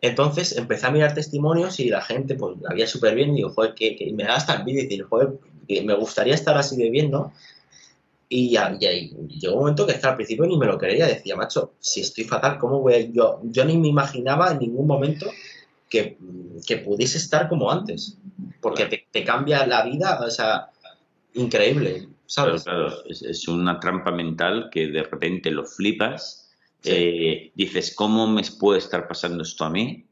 entonces 0.00 0.56
empecé 0.56 0.86
a 0.86 0.90
mirar 0.90 1.14
testimonios 1.14 1.78
y 1.78 1.88
la 1.90 2.00
gente 2.00 2.34
pues 2.34 2.58
la 2.60 2.70
veía 2.70 2.86
súper 2.86 3.14
bien 3.14 3.30
y 3.30 3.36
digo, 3.36 3.50
joder, 3.50 3.74
que, 3.74 4.10
me 4.14 4.24
da 4.24 4.36
hasta 4.36 4.56
envidia 4.56 4.80
y 4.80 4.84
decir, 4.84 5.04
joder, 5.04 5.38
que 5.68 5.82
me 5.82 5.94
gustaría 5.94 6.34
estar 6.34 6.56
así 6.56 6.76
de 6.76 6.90
bien, 6.90 7.10
¿no? 7.10 7.32
Y, 8.28 8.50
ya, 8.50 8.78
llegó 8.78 9.54
un 9.54 9.60
momento 9.60 9.86
que 9.86 9.98
al 10.00 10.14
principio 10.14 10.46
ni 10.46 10.56
me 10.56 10.66
lo 10.66 10.78
creía, 10.78 11.06
decía, 11.06 11.36
macho, 11.36 11.72
si 11.80 12.00
estoy 12.00 12.24
fatal, 12.24 12.58
¿cómo 12.58 12.80
voy 12.80 12.94
a...? 12.94 13.00
Yo, 13.00 13.40
yo 13.42 13.64
ni 13.64 13.76
me 13.76 13.88
imaginaba 13.88 14.52
en 14.52 14.60
ningún 14.60 14.86
momento 14.86 15.26
que, 15.88 16.16
pudiese 16.84 17.18
estar 17.18 17.48
como 17.48 17.70
antes, 17.70 18.16
porque 18.60 19.04
te, 19.10 19.24
cambia 19.24 19.66
la 19.66 19.84
vida, 19.84 20.20
o 20.24 20.30
sea, 20.30 20.70
increíble, 21.34 22.08
¿sabes? 22.30 22.62
Claro, 22.62 22.92
es, 23.08 23.48
una 23.48 23.80
trampa 23.80 24.12
mental 24.12 24.68
que 24.70 24.86
de 24.86 25.02
repente 25.02 25.50
lo 25.50 25.66
flipas, 25.66 26.48
eh, 26.84 27.50
dices, 27.56 27.92
¿cómo 27.92 28.28
me 28.28 28.42
puede 28.60 28.78
estar 28.78 29.08
pasando 29.08 29.42
esto 29.42 29.64
a 29.64 29.70
mí? 29.70 30.06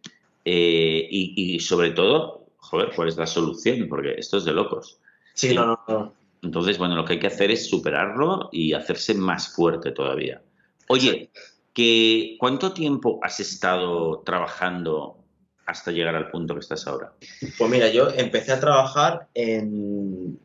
Eh, 0.44 1.06
y, 1.08 1.54
y, 1.54 1.60
sobre 1.60 1.92
todo, 1.92 2.46
joder, 2.56 2.90
¿cuál 2.96 3.06
es 3.06 3.16
la 3.16 3.26
solución? 3.26 3.86
Porque 3.88 4.14
esto 4.18 4.38
es 4.38 4.44
de 4.44 4.52
locos. 4.52 4.98
Sí, 5.34 5.54
no, 5.54 5.64
no, 5.66 5.80
no. 5.86 6.14
Entonces, 6.42 6.76
bueno, 6.76 6.96
lo 6.96 7.04
que 7.04 7.12
hay 7.12 7.18
que 7.20 7.28
hacer 7.28 7.52
es 7.52 7.70
superarlo 7.70 8.48
y 8.50 8.72
hacerse 8.72 9.14
más 9.14 9.54
fuerte 9.54 9.92
todavía. 9.92 10.42
Oye, 10.88 11.30
que, 11.72 12.36
¿cuánto 12.40 12.72
tiempo 12.72 13.20
has 13.22 13.38
estado 13.38 14.22
trabajando 14.26 15.18
hasta 15.66 15.92
llegar 15.92 16.16
al 16.16 16.32
punto 16.32 16.54
que 16.54 16.60
estás 16.60 16.84
ahora? 16.88 17.12
Pues 17.56 17.70
mira, 17.70 17.88
yo 17.90 18.08
empecé 18.10 18.50
a 18.50 18.58
trabajar 18.58 19.28
en 19.34 20.40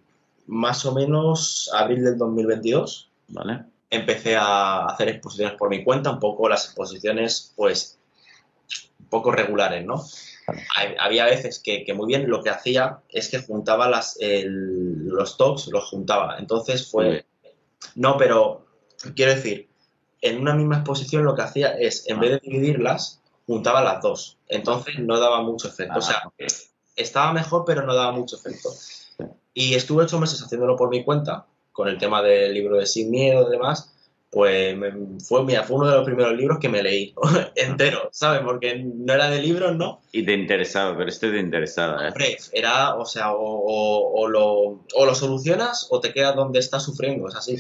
más 0.48 0.86
o 0.86 0.94
menos 0.94 1.70
abril 1.74 2.04
del 2.04 2.18
2022. 2.18 3.10
Vale. 3.30 3.66
Empecé 3.90 4.36
a 4.36 4.86
hacer 4.86 5.10
exposiciones 5.10 5.56
por 5.58 5.70
mi 5.70 5.84
cuenta, 5.84 6.12
un 6.12 6.20
poco 6.20 6.50
las 6.50 6.66
exposiciones, 6.66 7.54
pues, 7.56 8.00
un 9.00 9.08
poco 9.08 9.32
regulares, 9.32 9.86
¿no? 9.86 10.04
había 11.00 11.26
veces 11.26 11.62
que, 11.64 11.86
muy 11.94 12.08
bien 12.08 12.30
lo 12.30 12.44
que 12.44 12.50
hacía 12.50 13.00
es 13.10 13.30
que 13.30 13.42
juntaba 13.42 13.90
las, 13.90 14.18
los 14.20 15.38
talks, 15.38 15.68
los 15.68 15.90
juntaba. 15.90 16.38
Entonces 16.38 16.90
fue... 16.90 17.26
No, 17.96 18.18
pero 18.18 18.66
quiero 19.16 19.36
decir, 19.36 19.70
en 20.22 20.40
una 20.40 20.54
misma 20.54 20.78
exposición 20.78 21.24
lo 21.24 21.36
que 21.36 21.44
hacía 21.44 21.78
es, 21.78 22.08
en 22.08 22.20
vez 22.20 22.32
de 22.32 22.40
dividirlas, 22.40 23.22
juntaba 23.46 23.84
las 23.84 24.02
dos. 24.02 24.38
Entonces 24.48 25.00
no 25.00 25.20
daba 25.20 25.42
mucho 25.42 25.68
efecto. 25.68 26.00
o 26.00 26.02
sea, 26.02 26.24
ah, 26.26 26.32
estaba 26.96 27.34
mejor, 27.34 27.64
pero 27.66 27.86
no 27.86 27.94
daba 27.94 28.12
mucho 28.12 28.38
efecto. 28.38 28.70
Y 29.54 29.76
estuve 29.76 30.04
ocho 30.04 30.20
meses 30.20 30.42
haciéndolo 30.42 30.76
por 30.76 30.90
mi 30.90 31.04
cuenta, 31.04 31.46
con 31.72 31.88
el 31.88 31.98
tema 31.98 32.22
del 32.22 32.54
libro 32.54 32.78
de 32.78 32.86
Sin 32.86 33.12
Miedo 33.12 33.48
y 33.48 33.52
demás 33.52 33.94
pues 34.34 34.76
fue, 35.28 35.44
mira, 35.44 35.64
fue 35.64 35.78
uno 35.78 35.88
de 35.88 35.96
los 35.96 36.06
primeros 36.06 36.36
libros 36.36 36.58
que 36.58 36.68
me 36.68 36.82
leí 36.82 37.14
entero, 37.56 38.10
¿sabes? 38.12 38.42
Porque 38.44 38.84
no 38.84 39.14
era 39.14 39.30
de 39.30 39.40
libros, 39.40 39.76
¿no? 39.76 40.02
Y 40.12 40.26
te 40.26 40.34
interesaba, 40.34 40.98
pero 40.98 41.08
este 41.08 41.30
te 41.30 41.40
interesaba, 41.40 42.10
¿eh? 42.10 42.38
era, 42.52 42.96
o 42.96 43.06
sea, 43.06 43.32
o, 43.34 44.28
lo, 44.28 44.84
lo, 45.00 45.16
solucionas 45.16 45.88
o 45.92 46.00
te 46.00 46.12
quedas 46.12 46.36
donde 46.36 46.60
estás 46.60 46.84
sufriendo, 46.84 47.28
es 47.28 47.36
así. 47.36 47.58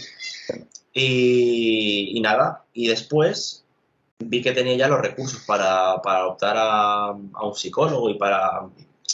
Y, 0.95 2.19
nada, 2.21 2.63
y 2.73 2.87
después 2.87 3.63
vi 4.17 4.41
que 4.41 4.51
tenía 4.51 4.75
ya 4.75 4.87
los 4.87 5.01
recursos 5.01 5.43
para, 5.45 5.93
optar 6.25 6.55
a, 6.57 7.11
un 7.11 7.55
psicólogo 7.55 8.09
y 8.09 8.15
para 8.15 8.67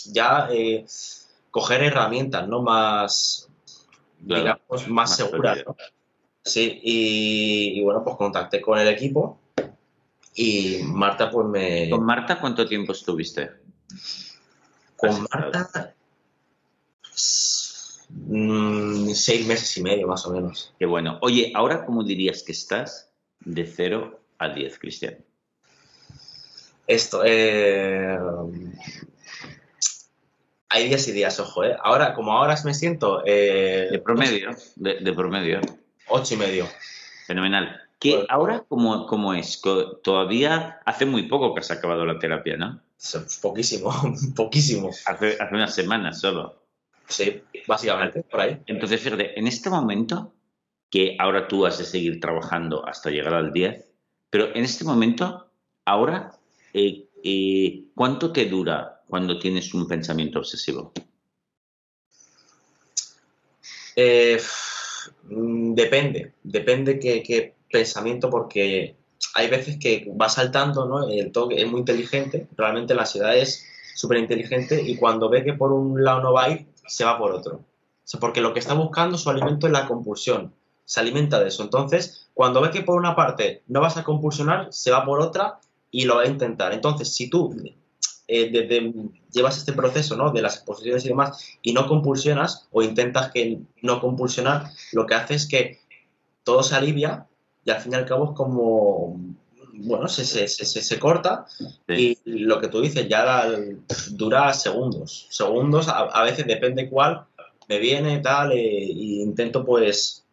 ya 0.05 0.48
eh, 0.50 0.86
coger 1.51 1.84
herramientas, 1.84 2.48
¿no? 2.48 2.62
Más, 2.62 3.50
digamos, 4.20 4.88
más, 4.88 5.15
seguras, 5.15 5.63
¿no? 5.65 5.75
Sí, 6.44 6.79
y, 6.84 7.82
bueno, 7.84 8.03
pues 8.03 8.15
contacté 8.15 8.62
con 8.62 8.79
el 8.79 8.88
equipo 8.88 9.39
y 10.34 10.79
Marta 10.84 11.29
pues 11.29 11.48
me... 11.48 11.89
¿Con 11.89 12.06
Marta 12.06 12.39
cuánto 12.39 12.65
tiempo 12.68 12.94
estuviste? 12.94 13.51
Con 14.96 15.27
Marta 15.32 15.94
mm, 18.10 19.10
seis 19.10 19.46
meses 19.46 19.77
y 19.77 19.84
medio 19.84 20.08
más 20.08 20.25
o 20.25 20.32
menos. 20.32 20.74
Qué 20.79 20.86
bueno. 20.86 21.20
Oye, 21.22 21.51
ahora 21.56 21.86
cómo 21.86 22.03
dirías 22.03 22.44
que 22.44 22.53
estás 22.53 23.12
de 23.41 23.65
0 23.65 24.20
a 24.38 24.50
10, 24.50 24.79
Cristian? 24.79 25.18
Esto, 26.88 27.22
eh... 27.24 28.18
hay 30.70 30.88
días 30.88 31.08
y 31.08 31.12
días, 31.12 31.40
ojo, 31.40 31.64
¿eh? 31.64 31.76
Ahora, 31.84 32.14
como 32.14 32.32
ahora 32.34 32.56
me 32.64 32.74
siento... 32.74 33.24
Eh, 33.26 33.90
de 33.92 34.00
promedio, 34.00 34.52
de 34.76 35.14
promedio. 35.14 35.62
Ocho 36.08 36.36
y 36.36 36.38
medio. 36.38 36.68
Fenomenal. 37.26 37.90
¿Qué 38.00 38.26
ahora 38.30 38.64
cómo, 38.68 39.06
cómo, 39.08 39.34
es? 39.34 39.62
Todavía 40.04 40.80
hace 40.86 41.06
muy 41.06 41.24
poco 41.24 41.54
que 41.54 41.60
has 41.60 41.70
acabado 41.70 42.06
la 42.06 42.18
terapia, 42.18 42.56
¿no? 42.56 42.82
Poquísimo, 43.42 43.92
poquísimo. 44.36 44.90
Hace, 45.06 45.38
hace 45.40 45.56
unas 45.56 45.76
semanas 45.76 46.22
solo. 46.22 46.64
Sí, 47.08 47.42
básicamente, 47.68 48.24
por 48.24 48.40
ahí. 48.40 48.60
Entonces, 48.68 49.02
fíjate, 49.02 49.38
en 49.38 49.48
este 49.48 49.70
momento, 49.70 50.34
que 50.90 51.18
ahora 51.20 51.48
tú 51.48 51.66
has 51.66 51.78
de 51.78 51.84
seguir 51.84 52.22
trabajando 52.22 52.88
hasta 52.88 53.10
llegar 53.10 53.34
al 53.34 53.52
10, 53.52 53.86
pero 54.30 54.56
en 54.56 54.64
este 54.64 54.86
momento, 54.86 55.52
ahora, 55.84 56.32
eh, 56.74 57.10
eh, 57.24 57.84
¿cuánto 57.96 58.32
te 58.32 58.46
dura 58.46 58.99
cuando 59.10 59.39
tienes 59.39 59.74
un 59.74 59.88
pensamiento 59.88 60.39
obsesivo? 60.39 60.94
Eh 63.96 64.39
Mm, 65.30 65.74
depende, 65.75 66.34
depende 66.44 67.00
qué, 67.00 67.56
pensamiento, 67.72 68.30
porque 68.30 68.96
hay 69.36 69.50
veces 69.50 69.78
que 69.78 70.12
va 70.20 70.28
saltando, 70.30 70.86
¿no? 70.86 71.08
El 71.08 71.32
toque 71.32 71.62
es 71.62 71.70
muy 71.70 71.82
inteligente, 71.82 72.48
realmente 72.58 72.96
la 72.96 73.01
ansiedad 73.01 73.38
es 73.38 73.63
súper 73.96 74.18
inteligente 74.18 74.82
y 74.82 74.96
cuando 74.98 75.30
ve 75.30 75.44
que 75.44 75.54
por 75.54 75.72
un 75.72 76.04
lado 76.04 76.22
no 76.22 76.34
va 76.34 76.46
a 76.46 76.50
ir, 76.50 76.68
se 76.88 77.06
va 77.06 77.18
por 77.18 77.32
otro. 77.32 77.66
porque 78.20 78.42
lo 78.42 78.54
que 78.54 78.60
está 78.60 78.74
buscando 78.74 79.20
su 79.20 79.30
alimento 79.30 79.68
es 79.68 79.74
la 79.74 79.88
compulsión, 79.88 80.51
se 80.84 81.00
alimenta 81.00 81.39
de 81.39 81.50
eso. 81.50 81.62
Entonces, 81.62 82.28
cuando 82.34 82.60
ve 82.62 82.72
que 82.72 82.82
por 82.82 82.98
una 82.98 83.16
parte 83.16 83.62
no 83.68 83.82
vas 83.82 83.98
a 83.98 84.04
compulsionar, 84.04 84.70
se 84.72 84.89
va 84.89 85.06
por 85.06 85.22
otra 85.22 85.60
y 85.92 86.06
lo 86.06 86.16
va 86.16 86.24
a 86.24 86.28
intentar. 86.28 86.74
Entonces, 86.74 87.13
si 87.13 87.30
tú 87.30 87.56
eh, 88.29 88.93
llevas 89.31 89.57
este 89.57 89.74
proceso 89.74 90.15
¿no? 90.15 90.31
de 90.31 90.41
las 90.41 90.57
exposiciones 90.57 91.03
y 91.05 91.09
demás 91.09 91.57
y 91.63 91.74
no 91.74 91.88
compulsionas 91.88 92.67
o 92.71 92.83
intentas 92.83 93.31
que 93.31 93.59
no 93.81 94.00
compulsionar, 94.00 94.69
lo 94.91 95.05
que 95.05 95.15
hace 95.15 95.33
es 95.33 95.48
que 95.48 95.79
todo 96.43 96.62
se 96.62 96.75
alivia 96.75 97.27
y 97.65 97.71
al 97.71 97.81
fin 97.81 97.93
y 97.93 97.95
al 97.95 98.05
cabo 98.05 98.25
es 98.25 98.31
como, 98.31 99.19
bueno, 99.74 100.07
se, 100.07 100.25
se, 100.25 100.48
se, 100.48 101.00
corta 101.00 101.45
y 101.88 102.17
lo 102.25 102.59
que 102.59 102.67
tú 102.67 102.81
dices 102.81 103.07
ya 103.07 103.48
dura 104.12 104.53
segundos. 104.53 105.27
Segundos, 105.29 105.88
a, 105.88 106.24
veces 106.24 106.45
depende 106.45 106.89
cuál, 106.89 107.25
me 107.67 107.79
viene 107.79 108.19
tal 108.19 108.51
e 108.51 108.62
intento 108.62 109.65
pues 109.65 110.25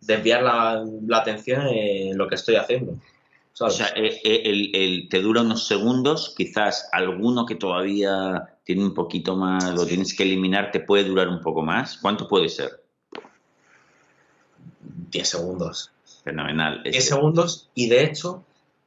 desviar 0.00 0.42
la, 0.42 0.84
la 1.06 1.18
atención 1.18 1.66
en 1.66 2.16
lo 2.16 2.28
que 2.28 2.36
estoy 2.36 2.56
haciendo. 2.56 2.98
O 3.60 3.70
sea, 3.70 3.88
eh, 3.96 4.20
eh, 4.24 4.42
el, 4.44 5.08
te 5.08 5.20
dura 5.20 5.42
unos 5.42 5.66
segundos, 5.66 6.34
quizás 6.36 6.88
alguno 6.92 7.46
que 7.46 7.56
todavía 7.56 8.56
tiene 8.64 8.84
un 8.84 8.94
poquito 8.94 9.36
más, 9.36 9.74
lo 9.74 9.86
tienes 9.86 10.14
que 10.16 10.22
eliminar, 10.22 10.70
te 10.70 10.80
puede 10.80 11.04
durar 11.04 11.28
un 11.28 11.40
poco 11.40 11.62
más. 11.62 11.98
¿Cuánto 11.98 12.28
puede 12.28 12.48
ser? 12.48 12.82
10 15.10 15.28
segundos. 15.28 15.90
Fenomenal. 16.22 16.82
10 16.84 17.04
segundos 17.04 17.70
y 17.74 17.88
de 17.88 18.04
hecho, 18.04 18.44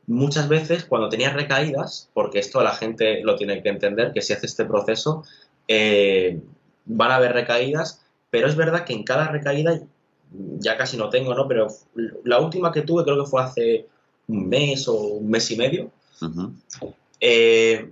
muchas 0.07 0.47
veces 0.47 0.85
cuando 0.85 1.09
tenías 1.09 1.33
recaídas, 1.33 2.09
porque 2.13 2.39
esto 2.39 2.61
la 2.61 2.75
gente 2.75 3.21
lo 3.23 3.35
tiene 3.35 3.61
que 3.61 3.69
entender, 3.69 4.11
que 4.13 4.21
si 4.21 4.33
hace 4.33 4.45
este 4.45 4.65
proceso, 4.65 5.23
eh, 5.67 6.39
van 6.85 7.11
a 7.11 7.15
haber 7.15 7.33
recaídas, 7.33 8.05
pero 8.29 8.47
es 8.47 8.55
verdad 8.55 8.85
que 8.85 8.93
en 8.93 9.03
cada 9.03 9.27
recaída 9.27 9.81
ya 10.59 10.77
casi 10.77 10.97
no 10.97 11.09
tengo, 11.09 11.33
¿no? 11.33 11.47
Pero 11.47 11.67
la 12.23 12.39
última 12.39 12.71
que 12.71 12.81
tuve 12.81 13.03
creo 13.03 13.23
que 13.23 13.29
fue 13.29 13.43
hace 13.43 13.87
un 14.31 14.47
mes 14.47 14.87
o 14.87 14.95
un 14.95 15.29
mes 15.29 15.51
y 15.51 15.57
medio, 15.57 15.91
eh, 17.19 17.91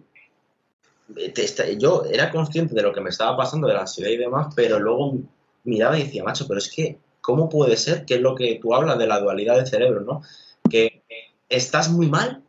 yo 1.78 2.04
era 2.06 2.32
consciente 2.32 2.74
de 2.74 2.82
lo 2.82 2.94
que 2.94 3.02
me 3.02 3.10
estaba 3.10 3.36
pasando, 3.36 3.68
de 3.68 3.74
la 3.74 3.82
ansiedad 3.82 4.12
y 4.12 4.18
demás, 4.18 4.54
pero 4.56 4.80
luego 4.80 5.18
miraba 5.64 5.98
y 5.98 6.04
decía, 6.04 6.24
macho, 6.24 6.48
pero 6.48 6.60
es 6.60 6.72
que, 6.72 6.98
¿cómo 7.22 7.50
puede 7.50 7.76
ser? 7.78 8.06
Que 8.06 8.16
es 8.16 8.22
lo 8.22 8.36
que 8.36 8.60
tú 8.62 8.74
hablas 8.74 8.98
de 8.98 9.08
la 9.08 9.20
dualidad 9.20 9.56
del 9.56 9.68
cerebro, 9.68 10.02
¿no? 10.02 10.22
Que 10.70 11.04
estás 11.50 11.90
muy 11.90 12.08
mal, 12.08 12.44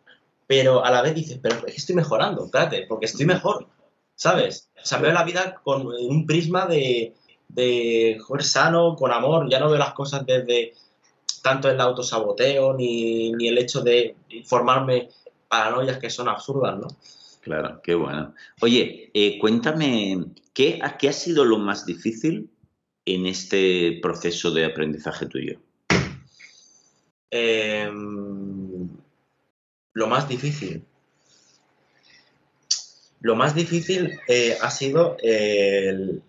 pero 0.46 0.84
a 0.84 0.90
la 0.90 1.02
vez 1.02 1.14
dices, 1.14 1.38
pero 1.42 1.56
es 1.66 1.72
que 1.72 1.80
estoy 1.80 1.96
mejorando, 1.96 2.44
espérate, 2.44 2.86
porque 2.88 3.06
estoy 3.06 3.26
mejor, 3.26 3.66
¿sabes? 4.14 4.70
O 4.80 4.86
sea, 4.86 4.98
veo 4.98 5.12
la 5.12 5.24
vida 5.24 5.60
con 5.62 5.86
un 5.86 6.26
prisma 6.26 6.66
de, 6.66 7.14
de 7.48 8.18
joder, 8.20 8.44
sano, 8.44 8.94
con 8.94 9.10
amor, 9.10 9.50
ya 9.50 9.58
no 9.58 9.68
veo 9.68 9.78
las 9.78 9.94
cosas 9.94 10.24
desde 10.26 10.74
tanto 11.42 11.70
el 11.70 11.80
autosaboteo 11.80 12.74
ni, 12.74 13.32
ni 13.32 13.48
el 13.48 13.58
hecho 13.58 13.80
de 13.80 14.16
formarme 14.44 15.08
paranoias 15.48 15.98
que 15.98 16.10
son 16.10 16.28
absurdas, 16.28 16.78
¿no? 16.78 16.88
Claro, 17.40 17.80
qué 17.82 17.94
bueno. 17.94 18.34
Oye, 18.60 19.10
eh, 19.14 19.38
cuéntame, 19.38 20.26
¿qué, 20.52 20.80
¿qué 20.98 21.08
ha 21.08 21.12
sido 21.12 21.44
lo 21.44 21.58
más 21.58 21.86
difícil 21.86 22.50
en 23.04 23.26
este 23.26 23.98
proceso 24.02 24.50
de 24.50 24.66
aprendizaje 24.66 25.26
tuyo? 25.26 25.58
Em, 27.30 28.88
lo 29.94 30.06
más 30.06 30.28
difícil. 30.28 30.84
Lo 33.20 33.36
más 33.36 33.54
difícil 33.54 34.18
eh, 34.28 34.56
ha 34.60 34.70
sido 34.70 35.16
el, 35.22 36.22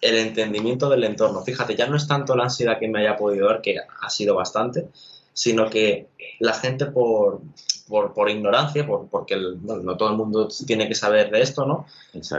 el, 0.00 0.16
entendimiento 0.16 0.88
del 0.88 1.04
entorno. 1.04 1.42
Fíjate, 1.42 1.74
ya 1.76 1.86
no 1.86 1.96
es 1.96 2.06
tanto 2.06 2.36
la 2.36 2.44
ansiedad 2.44 2.78
que 2.78 2.88
me 2.88 3.00
haya 3.00 3.16
podido 3.16 3.48
dar, 3.48 3.60
que 3.60 3.76
ha 3.78 4.10
sido 4.10 4.34
bastante, 4.34 4.88
sino 5.32 5.68
que 5.68 6.08
la 6.40 6.54
gente 6.54 6.86
por, 6.86 7.42
por, 7.88 8.30
ignorancia, 8.30 8.86
por, 8.86 9.08
porque 9.08 9.36
no 9.36 9.96
todo 9.96 10.10
el 10.10 10.16
mundo 10.16 10.48
tiene 10.66 10.88
que 10.88 10.94
saber 10.94 11.30
de 11.30 11.42
esto, 11.42 11.66
¿no? 11.66 11.86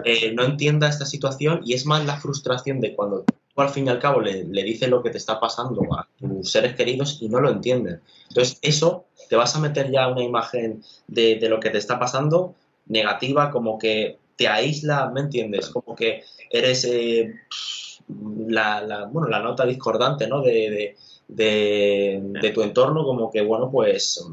Eh, 0.03 0.33
no 0.33 0.43
entienda 0.43 0.89
esta 0.89 1.05
situación 1.05 1.61
y 1.63 1.73
es 1.73 1.85
más 1.85 2.05
la 2.05 2.19
frustración 2.19 2.81
de 2.81 2.95
cuando 2.95 3.23
tú 3.23 3.61
al 3.61 3.69
fin 3.69 3.87
y 3.87 3.89
al 3.89 3.99
cabo 3.99 4.21
le, 4.21 4.43
le 4.43 4.63
dices 4.63 4.89
lo 4.89 5.01
que 5.01 5.09
te 5.09 5.17
está 5.17 5.39
pasando 5.39 5.81
a 5.95 6.07
tus 6.19 6.51
seres 6.51 6.75
queridos 6.75 7.19
y 7.21 7.29
no 7.29 7.39
lo 7.39 7.49
entienden. 7.49 8.01
Entonces, 8.29 8.59
eso 8.61 9.05
te 9.29 9.35
vas 9.35 9.55
a 9.55 9.59
meter 9.59 9.91
ya 9.91 10.07
una 10.07 10.23
imagen 10.23 10.83
de, 11.07 11.35
de 11.35 11.49
lo 11.49 11.59
que 11.59 11.69
te 11.69 11.77
está 11.77 11.99
pasando 11.99 12.55
negativa, 12.87 13.51
como 13.51 13.77
que 13.77 14.17
te 14.37 14.47
aísla, 14.47 15.09
¿me 15.13 15.21
entiendes? 15.21 15.69
Como 15.69 15.95
que 15.95 16.23
eres 16.49 16.85
eh, 16.85 17.33
la, 18.47 18.81
la, 18.81 19.05
bueno, 19.05 19.27
la 19.27 19.41
nota 19.41 19.65
discordante, 19.65 20.27
¿no? 20.27 20.41
de, 20.41 20.95
de, 21.27 22.21
de, 22.41 22.51
tu 22.51 22.61
entorno, 22.61 23.03
como 23.03 23.29
que, 23.31 23.41
bueno, 23.41 23.69
pues 23.69 24.23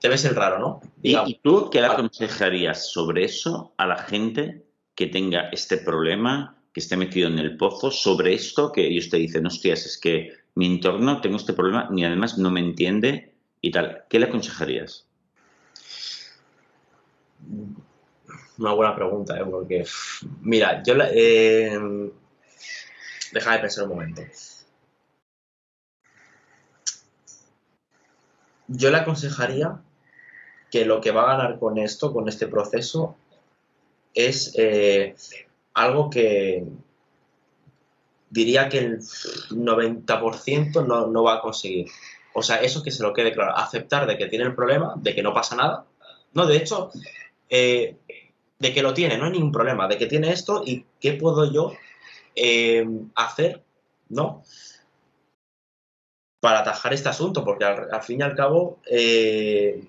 te 0.00 0.08
ves 0.08 0.24
el 0.24 0.34
raro, 0.34 0.58
¿no? 0.58 0.80
¿Y, 1.02 1.38
tú 1.42 1.70
qué 1.70 1.80
le 1.80 1.86
aconsejarías 1.86 2.90
sobre 2.90 3.24
eso 3.24 3.74
a 3.76 3.86
la 3.86 3.98
gente 3.98 4.64
que 4.94 5.06
tenga 5.06 5.48
este 5.50 5.76
problema, 5.76 6.56
que 6.72 6.80
esté 6.80 6.96
metido 6.96 7.28
en 7.28 7.38
el 7.38 7.56
pozo, 7.56 7.90
sobre 7.90 8.34
esto 8.34 8.72
que 8.72 8.88
ellos 8.88 9.10
te 9.10 9.18
dicen, 9.18 9.46
hostias, 9.46 9.86
es 9.86 9.98
que 9.98 10.32
mi 10.54 10.66
entorno 10.66 11.20
tengo 11.20 11.36
este 11.36 11.52
problema 11.52 11.88
ni 11.90 12.04
además 12.04 12.38
no 12.38 12.50
me 12.50 12.60
entiende 12.60 13.34
y 13.60 13.70
tal? 13.70 14.04
¿Qué 14.08 14.18
le 14.18 14.26
aconsejarías? 14.26 15.06
Una 18.58 18.72
buena 18.74 18.94
pregunta, 18.94 19.38
¿eh? 19.38 19.44
porque, 19.44 19.84
mira, 20.40 20.82
yo 20.82 20.94
eh, 20.98 22.10
Deja 23.32 23.52
de 23.52 23.58
pensar 23.60 23.84
un 23.84 23.90
momento. 23.90 24.22
Yo 28.68 28.90
le 28.90 28.98
aconsejaría 28.98 29.80
que 30.70 30.84
lo 30.84 31.00
que 31.00 31.12
va 31.12 31.22
a 31.22 31.36
ganar 31.36 31.58
con 31.58 31.78
esto, 31.78 32.12
con 32.12 32.28
este 32.28 32.46
proceso, 32.46 33.16
es 34.14 34.52
eh, 34.56 35.14
algo 35.74 36.10
que 36.10 36.64
diría 38.28 38.68
que 38.68 38.78
el 38.78 39.00
90% 39.00 40.86
no, 40.86 41.06
no, 41.06 41.22
va 41.22 41.36
a 41.36 41.40
conseguir. 41.40 41.88
O 42.34 42.42
sea, 42.42 42.56
eso 42.56 42.82
que 42.82 42.90
se 42.90 43.02
lo 43.02 43.12
quede 43.12 43.32
claro. 43.32 43.56
Aceptar 43.56 44.06
de 44.06 44.18
que 44.18 44.26
tiene 44.26 44.44
el 44.44 44.54
problema, 44.54 44.94
de 44.96 45.14
que 45.14 45.22
no 45.22 45.32
pasa 45.32 45.56
nada. 45.56 45.86
No, 46.34 46.46
de 46.46 46.56
hecho, 46.56 46.90
eh, 47.48 47.98
de 48.62 48.72
que 48.72 48.82
lo 48.82 48.94
tiene, 48.94 49.18
no 49.18 49.24
hay 49.24 49.32
ningún 49.32 49.50
problema, 49.50 49.88
de 49.88 49.98
que 49.98 50.06
tiene 50.06 50.30
esto 50.30 50.62
y 50.64 50.86
qué 51.00 51.14
puedo 51.14 51.52
yo 51.52 51.72
eh, 52.36 52.88
hacer, 53.16 53.60
¿no? 54.08 54.44
Para 56.38 56.60
atajar 56.60 56.94
este 56.94 57.08
asunto, 57.08 57.44
porque 57.44 57.64
al, 57.64 58.02
fin 58.02 58.20
y 58.20 58.22
al 58.22 58.36
cabo 58.36 58.78
eh, 58.88 59.82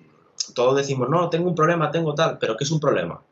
todos 0.56 0.76
decimos, 0.76 1.08
no, 1.08 1.30
tengo 1.30 1.48
un 1.48 1.54
problema, 1.54 1.92
tengo 1.92 2.16
tal, 2.16 2.36
pero 2.38 2.56
¿qué 2.56 2.64
es 2.64 2.70
un 2.72 2.80
problema? 2.80 3.22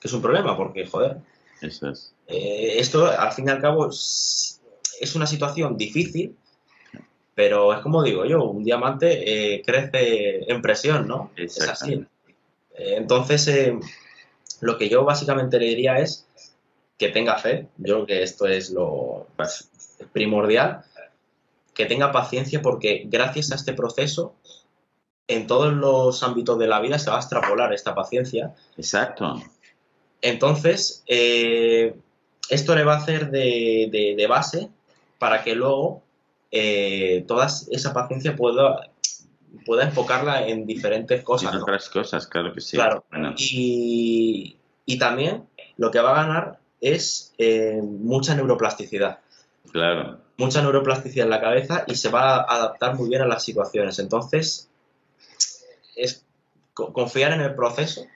¿Qué 0.00 0.08
es 0.08 0.14
un 0.14 0.20
problema? 0.20 0.56
Porque, 0.56 0.84
joder, 0.84 1.18
Eso 1.60 1.88
es. 1.88 2.12
Eh, 2.26 2.74
esto 2.78 3.06
al 3.06 3.30
fin 3.30 3.46
y 3.46 3.50
al 3.52 3.60
cabo 3.60 3.88
es, 3.88 4.60
una 5.14 5.28
situación 5.28 5.76
difícil, 5.76 6.36
pero 7.36 7.72
es 7.72 7.78
como 7.82 8.02
digo 8.02 8.24
yo, 8.24 8.42
un 8.42 8.64
diamante 8.64 9.62
crece 9.64 10.50
en 10.52 10.60
presión, 10.60 11.06
¿no? 11.06 11.30
Es 11.36 11.60
así. 11.60 12.04
entonces, 12.74 13.46
lo 14.62 14.78
que 14.78 14.88
yo 14.88 15.04
básicamente 15.04 15.58
le 15.58 15.66
diría 15.66 15.98
es 15.98 16.26
que 16.96 17.08
tenga 17.08 17.36
fe, 17.36 17.66
yo 17.78 17.96
creo 17.96 18.06
que 18.06 18.22
esto 18.22 18.46
es 18.46 18.70
lo 18.70 19.26
primordial, 20.12 20.84
que 21.74 21.86
tenga 21.86 22.12
paciencia 22.12 22.62
porque 22.62 23.02
gracias 23.06 23.50
a 23.50 23.56
este 23.56 23.72
proceso, 23.72 24.36
en 25.26 25.48
todos 25.48 25.72
los 25.72 26.22
ámbitos 26.22 26.60
de 26.60 26.68
la 26.68 26.80
vida 26.80 27.00
se 27.00 27.10
va 27.10 27.16
a 27.16 27.20
extrapolar 27.20 27.72
esta 27.72 27.94
paciencia. 27.94 28.54
Exacto. 28.76 29.42
Entonces, 30.20 31.02
eh, 31.08 31.96
esto 32.48 32.76
le 32.76 32.84
va 32.84 32.94
a 32.94 32.98
hacer 32.98 33.30
de, 33.30 34.26
base 34.28 34.68
para 35.18 35.42
que 35.42 35.56
luego 35.56 36.02
eh, 36.52 37.24
toda 37.26 37.46
esa 37.46 37.92
paciencia 37.92 38.36
pueda, 38.36 38.91
pueda 39.64 39.84
enfocarla 39.84 40.46
en 40.46 40.66
diferentes 40.66 41.22
cosas. 41.22 41.54
En 41.54 41.60
otras 41.60 41.88
cosas, 41.88 42.26
claro 42.26 42.52
que 42.52 42.60
sí. 42.60 42.76
Claro. 42.76 43.04
Y, 43.36 44.56
y 44.86 44.98
también 44.98 45.48
lo 45.76 45.90
que 45.90 46.00
va 46.00 46.10
a 46.12 46.26
ganar 46.26 46.58
es 46.80 47.32
eh, 47.38 47.80
mucha 47.82 48.34
neuroplasticidad. 48.34 49.20
Claro. 49.70 50.20
Mucha 50.36 50.60
neuroplasticidad 50.60 51.26
en 51.26 51.30
la 51.30 51.40
cabeza 51.40 51.84
y 51.86 51.94
se 51.94 52.10
va 52.10 52.36
a 52.36 52.54
adaptar 52.56 52.96
muy 52.96 53.08
bien 53.08 53.22
a 53.22 53.26
las 53.26 53.44
situaciones. 53.44 53.98
Entonces, 53.98 54.68
es 55.94 56.24
confiar 56.74 57.32
en 57.32 57.42
el 57.42 57.54
proceso, 57.54 58.06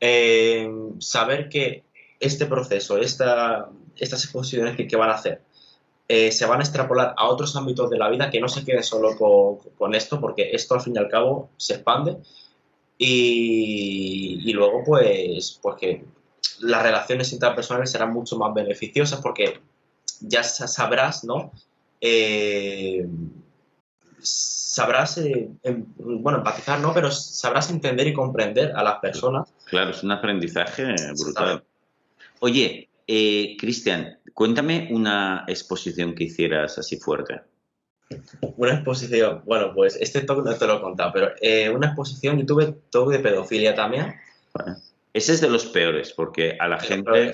eh, 0.00 0.68
saber 0.98 1.48
que 1.48 1.84
este 2.18 2.46
proceso, 2.46 2.98
esta, 2.98 3.70
estas 3.96 4.24
exposiciones 4.24 4.76
que, 4.76 4.96
van 4.96 5.10
a 5.10 5.14
hacer, 5.14 5.42
eh, 6.12 6.32
se 6.32 6.44
van 6.44 6.58
a 6.58 6.64
extrapolar 6.64 7.14
a 7.16 7.28
otros 7.28 7.54
ámbitos 7.54 7.88
de 7.88 7.96
la 7.96 8.08
vida 8.08 8.30
que 8.30 8.40
no 8.40 8.48
se 8.48 8.64
quede 8.64 8.82
solo 8.82 9.16
con, 9.16 9.94
esto, 9.94 10.20
porque 10.20 10.50
esto 10.52 10.74
al 10.74 10.80
fin 10.80 10.96
y 10.96 10.98
al 10.98 11.08
cabo 11.08 11.50
se 11.56 11.74
expande. 11.74 12.16
Y, 12.98 14.40
y 14.44 14.52
luego, 14.52 14.82
pues, 14.84 15.60
pues 15.62 15.76
que 15.76 16.04
las 16.62 16.82
relaciones 16.82 17.32
interpersonales 17.32 17.92
serán 17.92 18.12
mucho 18.12 18.36
más 18.36 18.52
beneficiosas 18.52 19.20
porque 19.20 19.60
ya 20.18 20.42
sabrás, 20.42 21.22
¿no? 21.22 21.52
Eh, 22.00 23.06
sabrás, 24.20 25.16
eh, 25.18 25.48
em, 25.62 25.84
bueno, 25.96 26.38
empatizar, 26.38 26.80
¿no? 26.80 26.92
Pero 26.92 27.12
sabrás 27.12 27.70
entender 27.70 28.08
y 28.08 28.12
comprender 28.12 28.72
a 28.74 28.82
las 28.82 28.98
personas. 28.98 29.54
Claro, 29.66 29.92
es 29.92 30.02
un 30.02 30.10
aprendizaje 30.10 30.92
brutal. 31.16 31.62
Oye, 32.40 32.89
eh, 33.12 33.56
Cristian, 33.58 34.20
cuéntame 34.34 34.86
una 34.92 35.44
exposición 35.48 36.14
que 36.14 36.24
hicieras 36.24 36.78
así 36.78 36.96
fuerte. 36.96 37.40
Una 38.56 38.74
exposición, 38.74 39.42
bueno, 39.44 39.72
pues 39.74 39.96
este 39.96 40.20
talk 40.20 40.44
no 40.44 40.54
te 40.54 40.66
lo 40.66 40.78
he 40.78 40.80
contado, 40.80 41.12
pero 41.12 41.76
una 41.76 41.88
exposición, 41.88 42.38
yo 42.38 42.46
tuve 42.46 42.74
talk 42.90 43.10
de 43.10 43.18
pedofilia 43.18 43.74
también. 43.74 44.14
Ese 45.12 45.32
es 45.32 45.40
de 45.40 45.50
los 45.50 45.66
peores, 45.66 46.12
porque 46.12 46.56
a 46.60 46.68
la 46.68 46.78
gente... 46.78 47.32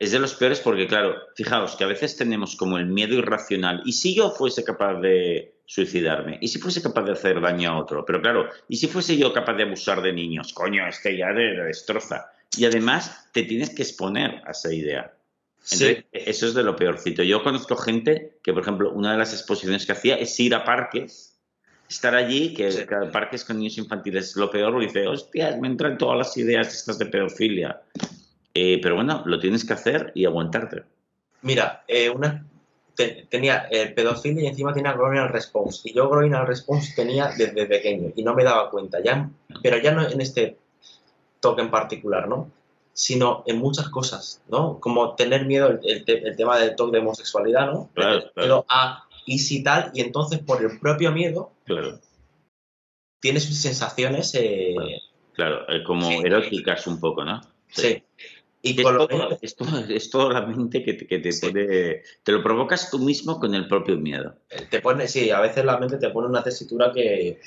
Es 0.00 0.12
de 0.12 0.18
los 0.18 0.34
peores 0.34 0.60
porque, 0.60 0.86
claro, 0.86 1.14
fijaos 1.36 1.76
que 1.76 1.84
a 1.84 1.86
veces 1.86 2.16
tenemos 2.16 2.56
como 2.56 2.78
el 2.78 2.86
miedo 2.86 3.14
irracional. 3.14 3.82
¿Y 3.84 3.92
si 3.92 4.14
yo 4.14 4.30
fuese 4.30 4.64
capaz 4.64 4.98
de 5.00 5.52
suicidarme? 5.66 6.38
¿Y 6.40 6.48
si 6.48 6.58
fuese 6.58 6.80
capaz 6.80 7.02
de 7.02 7.12
hacer 7.12 7.38
daño 7.38 7.70
a 7.70 7.78
otro? 7.78 8.06
Pero 8.06 8.22
claro, 8.22 8.48
¿y 8.66 8.76
si 8.76 8.86
fuese 8.86 9.18
yo 9.18 9.34
capaz 9.34 9.54
de 9.54 9.64
abusar 9.64 10.00
de 10.00 10.14
niños? 10.14 10.54
Coño, 10.54 10.88
este 10.88 11.18
ya 11.18 11.34
de 11.34 11.64
destroza. 11.64 12.32
Y 12.56 12.64
además 12.64 13.28
te 13.32 13.44
tienes 13.44 13.70
que 13.70 13.82
exponer 13.82 14.42
a 14.46 14.50
esa 14.50 14.72
idea. 14.72 15.14
Entonces, 15.62 16.04
eso 16.12 16.46
es 16.46 16.54
de 16.54 16.62
lo 16.62 16.74
peorcito. 16.74 17.22
Yo 17.22 17.42
conozco 17.42 17.76
gente 17.76 18.38
que, 18.42 18.52
por 18.52 18.62
ejemplo, 18.62 18.92
una 18.92 19.12
de 19.12 19.18
las 19.18 19.32
exposiciones 19.32 19.86
que 19.86 19.92
hacía 19.92 20.16
es 20.16 20.38
ir 20.40 20.54
a 20.54 20.64
parques 20.64 21.30
estar 21.90 22.14
allí, 22.14 22.54
que, 22.54 22.70
sí. 22.70 22.84
parques 23.12 23.44
con 23.44 23.58
niños 23.58 23.76
infantiles 23.76 24.30
es 24.30 24.36
lo 24.36 24.48
peor, 24.50 24.72
porque 24.72 24.86
dice, 24.86 25.06
hostia, 25.08 25.56
me 25.60 25.66
entran 25.66 25.98
todas 25.98 26.16
las 26.16 26.36
ideas 26.36 26.72
estas 26.72 26.98
de 26.98 27.06
pedofilia. 27.06 27.82
Eh, 28.54 28.78
pero 28.80 28.94
bueno, 28.94 29.22
lo 29.26 29.40
tienes 29.40 29.64
que 29.64 29.72
hacer 29.72 30.12
y 30.14 30.24
aguantarte. 30.24 30.84
Mira, 31.42 31.82
eh, 31.88 32.08
una, 32.08 32.46
tenía 33.28 33.66
eh, 33.70 33.88
pedofilia 33.88 34.44
y 34.44 34.46
encima 34.46 34.72
tenía 34.72 34.92
groinal 34.92 35.30
response. 35.30 35.88
Y 35.88 35.94
yo 35.94 36.08
groinal 36.08 36.46
response 36.46 36.92
tenía 36.94 37.32
desde 37.36 37.66
pequeño 37.66 38.12
y 38.14 38.22
no 38.22 38.34
me 38.34 38.44
daba 38.44 38.70
cuenta. 38.70 39.02
ya 39.02 39.28
Pero 39.62 39.78
ya 39.78 39.92
no 39.92 40.08
en 40.08 40.20
este 40.20 40.56
toque 41.40 41.62
en 41.62 41.70
particular, 41.70 42.28
¿no? 42.28 42.50
Sino 42.92 43.42
en 43.46 43.58
muchas 43.58 43.88
cosas, 43.88 44.42
¿no? 44.48 44.78
Como 44.80 45.14
tener 45.14 45.46
miedo, 45.46 45.68
el, 45.68 46.04
el, 46.06 46.36
tema 46.36 46.58
del 46.58 46.76
toque 46.76 46.92
de 46.92 47.02
homosexualidad, 47.02 47.72
¿no? 47.72 47.90
Claro, 47.94 48.30
claro. 48.34 48.66
a 48.68 49.04
y 49.26 49.38
si 49.38 49.62
tal, 49.62 49.90
y 49.94 50.00
entonces 50.00 50.40
por 50.40 50.62
el 50.62 50.78
propio 50.80 51.12
miedo, 51.12 51.52
claro. 51.64 52.00
tienes 53.20 53.44
sensaciones... 53.44 54.34
Eh, 54.34 54.74
claro, 55.34 55.68
eh, 55.68 55.84
como 55.84 56.10
eróticas 56.10 56.86
un 56.86 56.98
poco, 56.98 57.24
¿no? 57.24 57.40
Sí. 57.68 58.02
Y 58.62 58.78
es, 58.78 59.56
todo, 59.56 59.88
es, 59.88 60.10
todo, 60.10 60.30
la 60.30 60.42
mente 60.42 60.82
que 60.84 60.92
te, 60.92 61.06
que 61.06 61.18
te 61.18 61.30
puede... 61.40 62.02
Te 62.22 62.32
lo 62.32 62.42
provocas 62.42 62.90
tú 62.90 62.98
mismo 62.98 63.40
con 63.40 63.54
el 63.54 63.66
propio 63.66 63.96
miedo. 63.96 64.34
Te 64.68 64.80
pone, 64.80 65.08
sí, 65.08 65.30
a 65.30 65.40
veces 65.40 65.64
la 65.64 65.78
mente 65.78 65.96
te 65.96 66.10
pone 66.10 66.28
una 66.28 66.42
tesitura 66.42 66.92
que, 66.92 67.40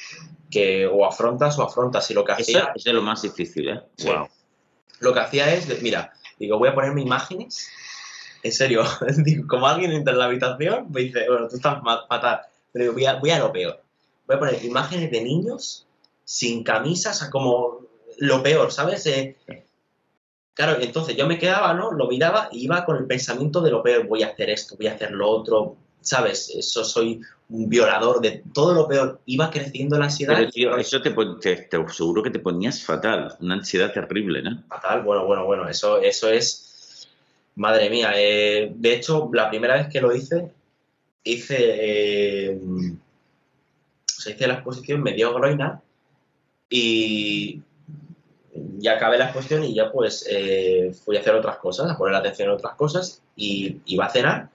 que 0.49 0.87
o 0.87 1.05
afrontas 1.05 1.59
o 1.59 1.63
afrontas. 1.63 2.09
Y 2.09 2.15
lo 2.15 2.25
que 2.25 2.31
hacía... 2.31 2.71
es 2.75 2.83
de 2.83 2.93
lo 2.93 3.03
más 3.03 3.21
difícil, 3.21 3.69
¿eh? 3.69 3.81
Wow. 4.05 4.27
Lo 5.01 5.13
que 5.13 5.19
hacía 5.19 5.53
es, 5.53 5.83
mira, 5.83 6.13
digo, 6.39 6.57
voy 6.57 6.69
a 6.69 6.73
ponerme 6.73 7.01
imágenes. 7.01 7.69
En 8.41 8.51
serio, 8.51 8.83
como 9.47 9.67
alguien 9.67 9.91
entra 9.91 10.13
en 10.13 10.19
la 10.19 10.25
habitación, 10.25 10.91
me 10.91 11.01
dice, 11.01 11.27
bueno, 11.29 11.47
tú 11.47 11.57
estás 11.57 11.79
fatal. 12.09 12.41
Pero 12.71 12.93
voy 12.93 13.05
a, 13.05 13.15
voy 13.15 13.29
a 13.29 13.37
lo 13.37 13.51
peor. 13.51 13.79
Voy 14.25 14.35
a 14.35 14.39
poner 14.39 14.65
imágenes 14.65 15.11
de 15.11 15.21
niños 15.21 15.85
sin 16.23 16.63
camisas, 16.63 17.29
como 17.29 17.81
lo 18.17 18.41
peor, 18.41 18.71
¿sabes? 18.71 19.05
Eh, 19.05 19.35
Claro, 20.53 20.79
entonces 20.79 21.15
yo 21.15 21.25
me 21.25 21.39
quedaba, 21.39 21.73
¿no? 21.73 21.91
Lo 21.91 22.07
miraba 22.07 22.49
y 22.51 22.65
iba 22.65 22.85
con 22.85 22.97
el 22.97 23.05
pensamiento 23.05 23.61
de 23.61 23.71
lo 23.71 23.81
peor, 23.81 24.07
voy 24.07 24.21
a 24.21 24.27
hacer 24.27 24.51
esto, 24.51 24.75
voy 24.77 24.87
a 24.87 24.93
hacer 24.93 25.11
lo 25.11 25.27
otro, 25.27 25.77
¿sabes? 26.01 26.53
Eso 26.55 26.83
soy 26.83 27.21
un 27.49 27.69
violador 27.69 28.21
de 28.21 28.43
todo 28.53 28.73
lo 28.75 28.87
peor. 28.87 29.19
Iba 29.25 29.49
creciendo 29.49 29.97
la 29.97 30.05
ansiedad. 30.05 30.35
Pero, 30.37 30.51
tío, 30.51 30.77
eso 30.77 31.01
te, 31.01 31.11
te, 31.11 31.87
seguro 31.89 32.21
que 32.21 32.29
te 32.29 32.39
ponías 32.39 32.83
fatal, 32.83 33.35
una 33.39 33.55
ansiedad 33.55 33.91
terrible, 33.91 34.43
¿no? 34.43 34.63
Fatal, 34.67 35.01
bueno, 35.01 35.25
bueno, 35.25 35.45
bueno, 35.45 35.67
eso, 35.67 35.99
eso 35.99 36.29
es, 36.29 37.07
madre 37.55 37.89
mía. 37.89 38.11
Eh, 38.15 38.71
de 38.75 38.93
hecho, 38.93 39.29
la 39.33 39.49
primera 39.49 39.75
vez 39.75 39.87
que 39.87 40.01
lo 40.01 40.15
hice, 40.15 40.51
hice, 41.23 41.57
eh, 42.49 42.59
o 42.61 44.21
sea, 44.21 44.33
hice 44.33 44.47
la 44.47 44.55
exposición, 44.55 45.01
me 45.01 45.13
dio 45.13 45.33
groina 45.33 45.81
y 46.69 47.61
ya 48.77 48.93
acabé 48.93 49.17
la 49.17 49.25
exposición 49.25 49.63
y 49.63 49.73
ya 49.73 49.91
pues 49.91 50.25
eh, 50.29 50.93
fui 51.03 51.17
a 51.17 51.19
hacer 51.19 51.35
otras 51.35 51.57
cosas, 51.57 51.91
a 51.91 51.97
poner 51.97 52.15
atención 52.15 52.49
en 52.49 52.55
otras 52.55 52.75
cosas 52.75 53.21
y 53.35 53.81
iba 53.85 54.05
a 54.05 54.09
cenar 54.09 54.49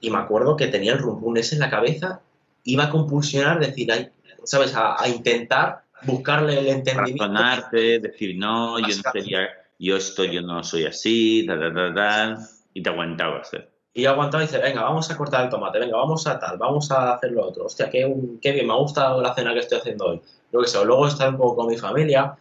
y 0.00 0.10
me 0.10 0.18
acuerdo 0.18 0.56
que 0.56 0.68
tenía 0.68 0.92
el 0.92 0.98
rumbún 0.98 1.36
ese 1.36 1.56
en 1.56 1.60
la 1.60 1.70
cabeza, 1.70 2.20
iba 2.64 2.84
a 2.84 2.90
compulsionar, 2.90 3.58
decir, 3.58 3.90
¿sabes? 4.44 4.74
A, 4.74 4.96
intentar 5.08 5.82
buscarle 6.02 6.58
el 6.58 6.68
entendimiento. 6.68 7.24
Razonarte, 7.24 7.98
decir, 7.98 8.36
no, 8.38 8.78
yo 8.78 8.86
no 8.88 9.12
sería, 9.12 9.48
yo 9.78 9.96
esto, 9.96 10.24
yo 10.24 10.42
no 10.42 10.62
soy 10.62 10.86
así, 10.86 11.46
da, 11.46 11.56
da, 11.56 11.90
da, 11.90 12.38
y 12.72 12.82
te 12.82 12.90
aguantabas. 12.90 13.52
¿eh? 13.54 13.68
Y 13.94 14.02
yo 14.02 14.10
aguantaba 14.10 14.44
y 14.44 14.46
dice, 14.46 14.58
venga, 14.58 14.82
vamos 14.82 15.10
a 15.10 15.16
cortar 15.16 15.44
el 15.44 15.50
tomate, 15.50 15.80
venga, 15.80 15.96
vamos 15.96 16.26
a 16.26 16.38
tal, 16.38 16.58
vamos 16.58 16.90
a 16.92 17.14
hacer 17.14 17.32
lo 17.32 17.46
otro. 17.46 17.64
Hostia, 17.64 17.90
qué, 17.90 18.14
qué 18.40 18.52
bien, 18.52 18.66
me 18.66 18.74
ha 18.74 18.76
gustado 18.76 19.20
la 19.20 19.34
cena 19.34 19.52
que 19.52 19.60
estoy 19.60 19.78
haciendo 19.78 20.06
hoy. 20.06 20.20
Lo 20.52 20.62
que 20.62 20.68
sea, 20.68 20.84
luego 20.84 21.08
estar 21.08 21.28
un 21.30 21.36
poco 21.36 21.56
con 21.56 21.66
mi 21.66 21.76
familia, 21.76 22.36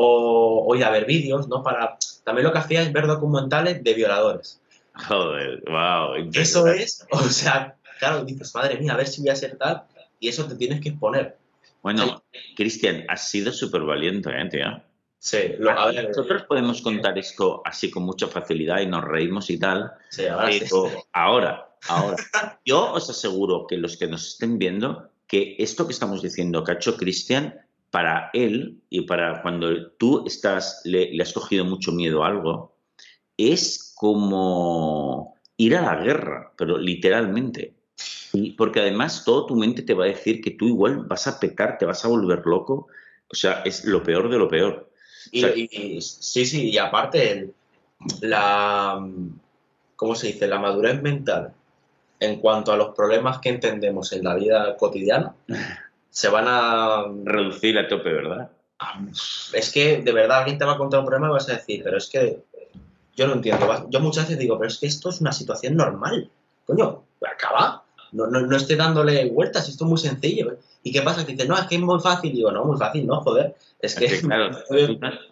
o, 0.00 0.74
ir 0.74 0.84
a 0.84 0.90
ver 0.90 1.04
vídeos, 1.04 1.48
¿no? 1.48 1.62
Para, 1.62 1.98
también 2.24 2.46
lo 2.46 2.52
que 2.52 2.58
hacía 2.58 2.82
es 2.82 2.92
ver 2.92 3.06
documentales 3.06 3.82
de 3.82 3.94
violadores. 3.94 4.60
Joder, 4.94 5.62
wow. 5.66 6.30
Eso 6.32 6.66
es, 6.66 7.06
o 7.12 7.20
sea, 7.20 7.76
claro, 7.98 8.24
dices, 8.24 8.54
madre 8.54 8.78
mía, 8.78 8.94
a 8.94 8.96
ver 8.96 9.06
si 9.06 9.20
voy 9.20 9.30
a 9.30 9.36
ser 9.36 9.56
tal, 9.56 9.82
y 10.18 10.28
eso 10.28 10.46
te 10.46 10.56
tienes 10.56 10.80
que 10.80 10.90
exponer. 10.90 11.36
Bueno, 11.82 12.22
Cristian, 12.56 13.04
has 13.08 13.30
sido 13.30 13.52
súper 13.52 13.82
valiente, 13.82 14.30
¿eh, 14.30 14.48
tío? 14.50 14.82
Sí, 15.18 15.54
lo, 15.58 15.70
a 15.70 15.86
ver, 15.86 16.08
nosotros 16.08 16.44
podemos 16.44 16.80
contar 16.80 17.18
esto 17.18 17.62
así 17.64 17.90
con 17.90 18.04
mucha 18.04 18.26
facilidad 18.26 18.80
y 18.80 18.86
nos 18.86 19.04
reímos 19.04 19.50
y 19.50 19.58
tal, 19.58 19.92
sí, 20.08 20.26
ahora, 20.26 20.48
pero 20.48 20.90
ahora, 21.12 21.68
ahora, 21.88 22.16
yo 22.64 22.92
os 22.92 23.10
aseguro 23.10 23.66
que 23.66 23.76
los 23.76 23.98
que 23.98 24.06
nos 24.06 24.26
estén 24.28 24.58
viendo, 24.58 25.10
que 25.26 25.56
esto 25.58 25.86
que 25.86 25.92
estamos 25.92 26.22
diciendo 26.22 26.64
que 26.64 26.72
ha 26.72 26.74
hecho 26.76 26.96
Cristian 26.96 27.60
para 27.90 28.30
él 28.32 28.80
y 28.88 29.02
para 29.02 29.42
cuando 29.42 29.90
tú 29.92 30.24
estás, 30.26 30.82
le, 30.84 31.20
has 31.20 31.32
cogido 31.32 31.64
mucho 31.64 31.92
miedo 31.92 32.24
a 32.24 32.28
algo, 32.28 32.74
es 33.36 33.92
como 33.96 35.34
ir 35.56 35.76
a 35.76 35.82
la 35.82 35.96
guerra, 35.96 36.52
pero 36.56 36.78
literalmente. 36.78 37.74
Y 38.32 38.52
porque 38.52 38.80
además 38.80 39.24
todo 39.24 39.46
tu 39.46 39.56
mente 39.56 39.82
te 39.82 39.94
va 39.94 40.04
a 40.04 40.08
decir 40.08 40.40
que 40.40 40.52
tú 40.52 40.68
igual 40.68 41.04
vas 41.06 41.26
a 41.26 41.40
pecar, 41.40 41.78
te 41.78 41.86
vas 41.86 42.04
a 42.04 42.08
volver 42.08 42.42
loco. 42.46 42.86
O 43.28 43.34
sea, 43.34 43.62
es 43.64 43.84
lo 43.84 44.02
peor 44.02 44.30
de 44.30 44.38
lo 44.38 44.48
peor. 44.48 44.90
Y, 45.32 46.00
sí, 46.00 46.46
sí, 46.46 46.70
y 46.70 46.78
aparte 46.78 47.50
la, 48.20 49.04
¿cómo 49.96 50.14
se 50.14 50.28
dice? 50.28 50.46
La 50.46 50.58
madurez 50.58 51.02
mental 51.02 51.52
en 52.20 52.38
cuanto 52.38 52.72
a 52.72 52.76
los 52.76 52.94
problemas 52.94 53.38
que 53.38 53.48
entendemos 53.48 54.12
en 54.12 54.24
la 54.24 54.34
vida 54.34 54.76
cotidiana 54.76 55.34
se 56.10 56.28
van 56.28 56.46
a 56.48 57.04
reducir 57.24 57.78
a 57.78 57.88
tope, 57.88 58.12
¿verdad? 58.12 58.50
Es 59.52 59.70
que 59.72 60.02
de 60.02 60.12
verdad 60.12 60.38
alguien 60.38 60.58
te 60.58 60.64
va 60.64 60.72
a 60.72 60.78
contar 60.78 61.00
un 61.00 61.06
problema 61.06 61.28
y 61.28 61.32
vas 61.32 61.48
a 61.48 61.54
decir, 61.54 61.82
pero 61.84 61.98
es 61.98 62.08
que 62.08 62.42
yo 63.14 63.26
no 63.26 63.34
entiendo. 63.34 63.86
Yo 63.90 64.00
muchas 64.00 64.24
veces 64.24 64.38
digo, 64.38 64.58
pero 64.58 64.68
es 64.68 64.78
que 64.78 64.86
esto 64.86 65.10
es 65.10 65.20
una 65.20 65.32
situación 65.32 65.76
normal. 65.76 66.30
Coño, 66.66 67.02
acaba. 67.30 67.84
No, 68.12 68.26
no, 68.26 68.40
no 68.40 68.56
estoy 68.56 68.76
dándole 68.76 69.28
vueltas, 69.30 69.68
esto 69.68 69.84
es 69.84 69.88
muy 69.88 69.98
sencillo. 69.98 70.56
¿Y 70.82 70.92
qué 70.92 71.02
pasa? 71.02 71.24
Que 71.24 71.32
dices, 71.32 71.48
no, 71.48 71.56
es 71.56 71.66
que 71.66 71.76
es 71.76 71.80
muy 71.80 72.00
fácil. 72.00 72.32
Digo, 72.32 72.50
no, 72.50 72.64
muy 72.64 72.78
fácil, 72.78 73.06
no, 73.06 73.20
joder. 73.20 73.54
Es 73.80 73.94
que. 73.94 74.06
claro, 74.20 74.50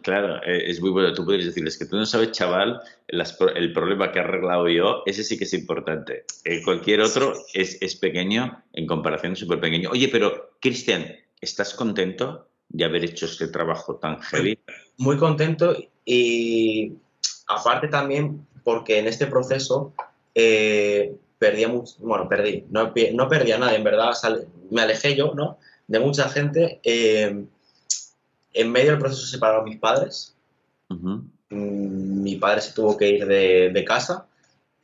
claro, 0.03 0.37
eh, 0.45 0.71
es 0.71 0.81
muy 0.81 0.91
bueno. 0.91 1.13
Tú 1.13 1.25
podrías 1.25 1.47
decirles 1.47 1.79
que 1.79 1.87
tú 1.87 1.97
no 1.97 2.07
sabes, 2.07 2.33
chaval, 2.33 2.81
el 3.09 3.73
problema 3.73 4.13
que 4.13 4.19
he 4.19 4.23
arreglado 4.23 4.69
yo, 4.69 5.03
ese 5.07 5.25
sí 5.25 5.39
que 5.39 5.45
es 5.45 5.55
importante. 5.55 6.25
Eh, 6.45 6.63
cualquier 6.63 7.01
otro 7.01 7.35
es, 7.55 7.79
es, 7.81 7.97
pequeño 7.97 8.63
en 8.73 8.87
comparación, 8.87 9.37
súper 9.37 9.61
pequeño. 9.61 9.91
Oye, 9.91 10.09
pero, 10.09 10.51
Cristian, 10.61 11.07
¿estás 11.41 11.75
contento 11.75 12.49
de 12.69 12.85
haber 12.85 13.05
hecho 13.05 13.27
este 13.27 13.49
trabajo 13.49 13.97
tan 13.97 14.21
heavy? 14.21 14.59
Muy 14.99 15.17
contento 15.17 15.77
y 16.05 16.93
aparte 17.47 17.89
también 17.89 18.47
porque 18.63 18.99
en 18.99 19.07
este 19.07 19.27
proceso 19.27 19.95
eh, 20.35 21.17
perdía 21.39 21.69
mucho, 21.69 21.95
bueno, 22.01 22.29
perdí, 22.29 22.67
no, 22.71 22.93
no 23.15 23.29
perdí 23.29 23.53
a 23.53 23.59
nadie, 23.59 23.77
en 23.77 23.85
verdad, 23.85 24.13
me 24.71 24.83
alejé 24.83 25.17
yo, 25.17 25.35
¿no? 25.35 25.59
De 25.87 26.01
mucha 26.01 26.29
gente. 26.29 26.81
Eh, 26.83 27.45
en 28.53 28.73
medio 28.73 28.91
del 28.91 28.99
proceso 28.99 29.25
se 29.25 29.33
separaron 29.33 29.65
mis 29.65 29.79
padres. 29.79 30.35
Mm, 30.89 32.23
mi 32.23 32.37
padre 32.37 32.61
se 32.61 32.73
tuvo 32.73 32.97
que 32.97 33.09
ir 33.09 33.27
de, 33.27 33.85
casa. 33.87 34.27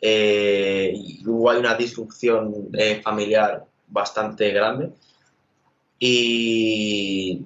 Eh, 0.01 0.93
y 0.95 1.27
hubo 1.27 1.51
ahí 1.51 1.59
una 1.59 1.75
disrupción 1.75 2.69
eh, 2.75 3.01
familiar 3.03 3.65
bastante 3.89 4.51
grande. 4.51 4.91
Y, 5.99 7.45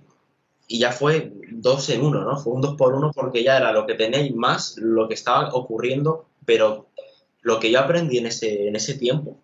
y, 0.67 0.79
ya 0.79 0.93
fue 0.93 1.33
dos 1.51 1.89
en 1.91 2.03
uno, 2.03 2.23
¿no? 2.25 2.37
Fue 2.39 2.53
un 2.53 2.61
dos 2.61 2.77
por 2.77 2.95
uno 2.95 3.11
porque 3.15 3.43
ya 3.43 3.57
era 3.57 3.73
lo 3.73 3.87
que 3.87 3.95
tenéis 3.95 4.35
más 4.35 4.77
lo 4.79 5.09
que 5.09 5.15
estaba 5.15 5.49
ocurriendo, 5.55 6.27
pero 6.45 6.89
lo 7.43 7.61
que 7.61 7.71
yo 7.71 7.81
aprendí 7.81 8.19
en 8.19 8.27
ese, 8.27 8.69
en 8.69 8.77
ese 8.77 8.95
tiempo 8.95 9.37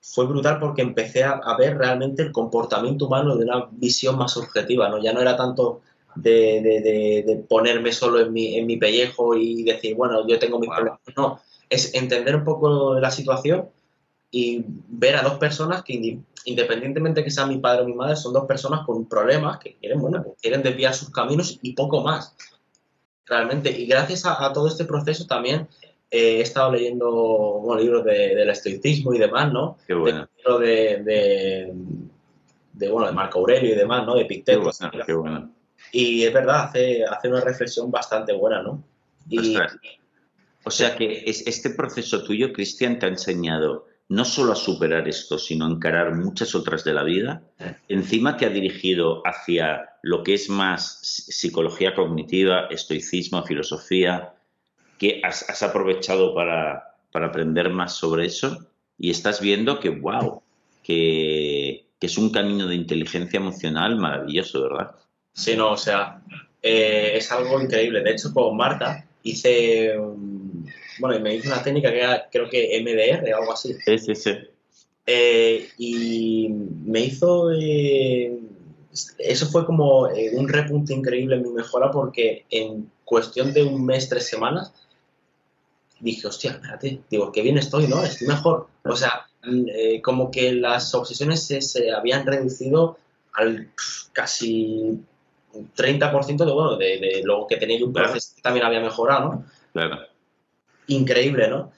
fue 0.00 0.26
brutal 0.26 0.60
porque 0.60 0.82
empecé 0.82 1.24
a, 1.24 1.40
ver 1.58 1.76
realmente 1.76 2.22
el 2.22 2.32
comportamiento 2.32 3.06
humano 3.06 3.36
de 3.36 3.44
una 3.44 3.66
visión 3.72 4.16
más 4.16 4.36
objetiva, 4.36 4.88
¿no? 4.88 5.02
Ya 5.02 5.12
no 5.12 5.20
era 5.20 5.36
tanto 5.36 5.80
de, 6.14 7.44
ponerme 7.48 7.92
solo 7.92 8.20
en 8.20 8.32
mi, 8.32 8.56
en 8.56 8.66
mi, 8.66 8.76
pellejo 8.76 9.34
y 9.34 9.64
decir, 9.64 9.96
bueno, 9.96 10.26
yo 10.26 10.38
tengo 10.38 10.60
mis 10.60 10.70
problemas. 10.70 11.00
No, 11.16 11.40
es 11.68 11.92
entender 11.94 12.36
un 12.36 12.44
poco 12.44 13.00
la 13.00 13.10
situación 13.10 13.68
y 14.30 14.64
ver 14.88 15.16
a 15.16 15.22
dos 15.22 15.38
personas 15.38 15.82
que 15.82 16.20
independientemente 16.44 17.24
que 17.24 17.30
sea 17.30 17.46
mi 17.46 17.58
padre 17.58 17.82
o 17.82 17.86
mi 17.86 17.94
madre, 17.94 18.14
son 18.14 18.32
dos 18.32 18.46
personas 18.46 18.86
con 18.86 19.06
problemas 19.06 19.58
que 19.58 19.74
quieren, 19.74 20.00
bueno, 20.00 20.24
quieren 20.40 20.62
desviar 20.62 20.94
sus 20.94 21.10
caminos 21.10 21.58
y 21.62 21.72
poco 21.72 22.02
más. 22.02 22.36
Realmente. 23.26 23.76
Y 23.76 23.86
gracias 23.86 24.24
a 24.24 24.52
todo 24.52 24.68
este 24.68 24.84
proceso 24.84 25.26
también 25.26 25.66
he 26.10 26.40
estado 26.40 26.72
leyendo 26.72 27.62
libros 27.78 28.04
del 28.04 28.48
estoicismo 28.50 29.14
y 29.14 29.18
demás, 29.18 29.52
¿no? 29.52 29.78
Qué 29.86 29.94
bueno. 29.94 30.28
De, 30.60 31.02
de, 31.02 31.74
de, 32.72 32.90
bueno, 32.90 33.08
de 33.08 33.12
Marco 33.12 33.40
Aurelio 33.40 33.72
y 33.72 33.76
demás, 33.76 34.06
¿no? 34.06 34.14
De 34.14 34.24
Picteto. 34.24 34.70
Qué 35.04 35.12
bueno, 35.12 35.50
Y 35.92 36.24
es 36.24 36.32
verdad, 36.32 36.64
hace, 36.64 37.04
hace 37.04 37.28
una 37.28 37.40
reflexión 37.40 37.90
bastante 37.90 38.32
buena, 38.32 38.62
¿no? 38.62 38.82
Y, 39.28 39.56
o 40.62 40.70
sea 40.70 40.96
que 40.96 41.22
este 41.26 41.70
proceso 41.70 42.22
tuyo, 42.22 42.52
Cristian, 42.52 42.98
te 42.98 43.06
ha 43.06 43.08
enseñado 43.08 43.86
no 44.08 44.24
solo 44.24 44.52
a 44.52 44.56
superar 44.56 45.08
esto, 45.08 45.38
sino 45.38 45.66
a 45.66 45.70
encarar 45.70 46.14
muchas 46.14 46.54
otras 46.54 46.84
de 46.84 46.94
la 46.94 47.02
vida. 47.02 47.42
Eh. 47.58 47.74
Encima 47.88 48.36
te 48.36 48.46
ha 48.46 48.50
dirigido 48.50 49.22
hacia 49.24 49.90
lo 50.02 50.22
que 50.22 50.34
es 50.34 50.48
más 50.48 50.98
psicología 51.02 51.94
cognitiva, 51.94 52.66
estoicismo, 52.70 53.42
filosofía, 53.42 54.35
que 54.98 55.20
has, 55.24 55.62
aprovechado 55.62 56.34
para, 56.34 56.92
aprender 57.12 57.70
más 57.70 57.94
sobre 57.94 58.26
eso 58.26 58.66
y 58.98 59.10
estás 59.10 59.40
viendo 59.40 59.80
que, 59.80 59.88
wow, 59.88 60.42
que, 60.82 61.84
es 62.00 62.18
un 62.18 62.30
camino 62.30 62.68
de 62.68 62.76
inteligencia 62.76 63.38
emocional 63.38 63.96
maravilloso, 63.96 64.62
¿verdad? 64.62 64.92
Sí, 65.32 65.56
no, 65.56 65.72
o 65.72 65.76
sea, 65.76 66.22
eh, 66.62 67.12
es 67.14 67.32
algo 67.32 67.60
increíble. 67.60 68.00
De 68.02 68.12
hecho, 68.12 68.32
con 68.32 68.56
Marta 68.56 69.04
hice, 69.24 69.96
bueno, 71.00 71.20
me 71.20 71.34
hizo 71.34 71.48
una 71.48 71.62
técnica 71.62 71.90
que 71.90 71.98
era, 71.98 72.28
creo 72.30 72.48
que 72.48 72.80
MDR 72.80 73.32
o 73.32 73.40
algo 73.40 73.52
así. 73.54 73.74
Sí, 73.84 73.98
sí, 73.98 74.14
sí. 74.14 74.30
Eh, 75.06 75.68
y 75.78 76.48
me 76.84 77.00
hizo, 77.00 77.50
eh, 77.52 78.38
eso 79.18 79.46
fue 79.46 79.66
como 79.66 80.08
un 80.32 80.48
repunte 80.48 80.94
increíble 80.94 81.36
en 81.36 81.42
mi 81.42 81.50
mejora 81.50 81.90
porque 81.90 82.44
en 82.50 82.90
cuestión 83.04 83.52
de 83.52 83.64
un 83.64 83.84
mes, 83.84 84.08
tres 84.08 84.28
semanas, 84.28 84.72
dije, 86.00 86.26
hostia, 86.26 86.52
espérate, 86.52 87.00
digo, 87.10 87.32
qué 87.32 87.42
bien 87.42 87.58
estoy, 87.58 87.86
¿no? 87.86 88.02
Estoy 88.04 88.28
mejor. 88.28 88.68
O 88.84 88.96
sea, 88.96 89.26
mm, 89.44 89.68
eh, 89.68 90.02
como 90.02 90.30
que 90.30 90.52
las 90.52 90.94
obsesiones 90.94 91.46
se, 91.46 91.90
habían 91.92 92.26
reducido 92.26 92.98
al 93.32 93.70
casi 94.12 95.00
30% 95.76 96.44
de, 96.44 96.52
bueno, 96.52 96.76
de, 96.76 96.98
de, 96.98 97.22
lo 97.24 97.46
que 97.46 97.56
tenía 97.56 97.84
un 97.84 97.92
proceso 97.92 98.32
que 98.36 98.42
también 98.42 98.66
había 98.66 98.80
mejorado, 98.80 99.28
¿no? 99.32 99.44
Claro. 99.72 100.06
Increíble, 100.88 101.48
¿no? 101.48 101.72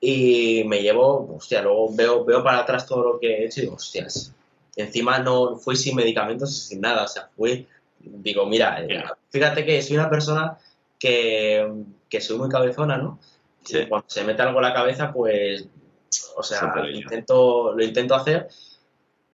Y 0.00 0.64
me 0.64 0.82
llevo, 0.82 1.36
hostia, 1.36 1.62
luego 1.62 1.94
veo, 1.94 2.24
veo 2.24 2.42
para 2.42 2.58
atrás 2.58 2.86
todo 2.86 3.04
lo 3.04 3.20
que 3.20 3.28
he 3.28 3.44
hecho 3.46 3.60
y 3.60 3.64
digo, 3.64 3.76
hostias, 3.76 4.34
encima 4.74 5.18
no 5.18 5.56
fui 5.56 5.76
sin 5.76 5.94
medicamentos 5.94 6.50
y 6.50 6.60
sin 6.60 6.80
nada, 6.80 7.04
o 7.04 7.08
sea, 7.08 7.28
fue, 7.36 7.66
digo, 8.00 8.46
mira, 8.46 8.82
eh, 8.82 9.04
fíjate 9.30 9.64
que 9.64 9.80
soy 9.80 9.96
una 9.96 10.10
persona 10.10 10.58
que, 10.98 11.84
que 12.08 12.20
soy 12.20 12.38
muy 12.38 12.48
cabezona, 12.48 12.96
¿no? 12.96 13.18
Cuando 13.88 14.08
se 14.08 14.24
mete 14.24 14.42
algo 14.42 14.58
en 14.58 14.64
la 14.64 14.74
cabeza, 14.74 15.12
pues, 15.12 15.66
o 16.36 16.42
sea, 16.42 16.74
lo 16.76 16.90
intento, 16.90 17.72
lo 17.72 17.84
intento 17.84 18.14
hacer 18.14 18.48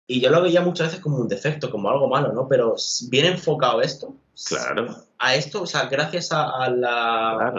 y 0.08 0.22
yo 0.22 0.30
lo 0.30 0.42
veía 0.42 0.62
muchas 0.62 0.88
veces 0.88 1.02
como 1.02 1.18
un 1.18 1.28
defecto, 1.28 1.72
como 1.72 1.90
algo 1.90 2.08
malo, 2.08 2.32
¿no? 2.32 2.48
Pero 2.48 2.76
bien 3.10 3.26
enfocado 3.26 3.82
esto. 3.82 4.16
Claro. 4.46 4.96
A 5.18 5.36
esto, 5.36 5.64
o 5.64 5.66
sea, 5.66 5.86
gracias 5.86 6.32
a, 6.32 6.70
la, 6.70 7.54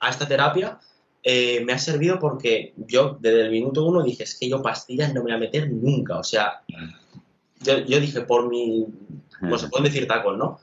a 0.00 0.10
esta 0.10 0.28
terapia, 0.28 0.78
eh, 1.22 1.64
me 1.64 1.72
ha 1.72 1.78
servido 1.78 2.18
porque 2.18 2.74
yo 2.76 3.16
desde 3.20 3.42
el 3.42 3.50
minuto 3.50 3.84
uno 3.84 4.02
dije, 4.02 4.24
es 4.24 4.38
que 4.38 4.48
yo 4.48 4.62
pastillas 4.62 5.08
no 5.14 5.20
me 5.20 5.30
voy 5.30 5.32
a 5.32 5.38
meter 5.38 5.70
nunca. 5.70 6.18
O 6.18 6.24
sea, 6.24 6.62
yo, 7.60 7.78
yo 7.78 7.98
dije, 7.98 8.20
por 8.22 8.48
mi, 8.48 8.86
pues 9.40 9.60
se 9.60 9.68
pueden 9.68 9.84
decir 9.84 10.06
tacos, 10.06 10.36
¿no? 10.36 10.60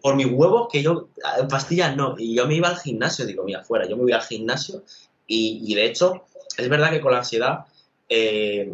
Por 0.00 0.14
mi 0.14 0.24
huevo, 0.24 0.68
que 0.68 0.82
yo, 0.82 1.08
pastillas 1.48 1.96
no. 1.96 2.14
Y 2.18 2.34
yo 2.34 2.46
me 2.46 2.54
iba 2.54 2.68
al 2.68 2.78
gimnasio, 2.78 3.26
digo, 3.26 3.44
mira, 3.44 3.64
fuera, 3.64 3.88
yo 3.88 3.96
me 3.96 4.04
voy 4.04 4.12
al 4.12 4.22
gimnasio 4.22 4.84
y, 5.26 5.62
y 5.64 5.74
de 5.74 5.86
hecho, 5.86 6.26
es 6.56 6.68
verdad 6.68 6.90
que 6.90 7.00
con 7.00 7.12
la 7.12 7.18
ansiedad 7.18 7.66
eh, 8.08 8.72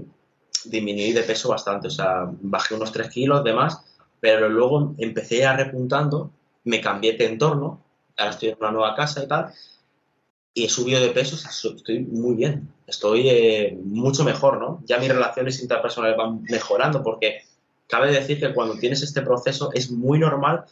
disminuí 0.64 1.12
de 1.12 1.22
peso 1.22 1.48
bastante, 1.48 1.88
o 1.88 1.90
sea, 1.90 2.28
bajé 2.40 2.74
unos 2.74 2.92
3 2.92 3.08
kilos 3.10 3.44
de 3.44 3.52
más, 3.52 3.82
pero 4.20 4.48
luego 4.48 4.94
empecé 4.98 5.44
a 5.44 5.56
repuntando, 5.56 6.30
me 6.64 6.80
cambié 6.80 7.12
de 7.12 7.26
entorno, 7.26 7.82
ahora 8.16 8.32
estoy 8.32 8.48
en 8.50 8.56
una 8.58 8.72
nueva 8.72 8.94
casa 8.94 9.22
y 9.22 9.28
tal, 9.28 9.52
y 10.54 10.64
he 10.64 10.68
subido 10.68 11.00
de 11.00 11.10
peso, 11.10 11.36
estoy 11.36 12.00
muy 12.00 12.34
bien, 12.34 12.72
estoy 12.86 13.28
eh, 13.28 13.78
mucho 13.84 14.24
mejor, 14.24 14.58
¿no? 14.58 14.82
Ya 14.86 14.98
mis 14.98 15.12
relaciones 15.12 15.60
interpersonales 15.60 16.16
van 16.16 16.42
mejorando 16.44 17.02
porque 17.02 17.42
cabe 17.86 18.12
decir 18.12 18.40
que 18.40 18.52
cuando 18.52 18.78
tienes 18.78 19.02
este 19.02 19.22
proceso 19.22 19.70
es 19.74 19.90
muy 19.90 20.18
normal 20.18 20.64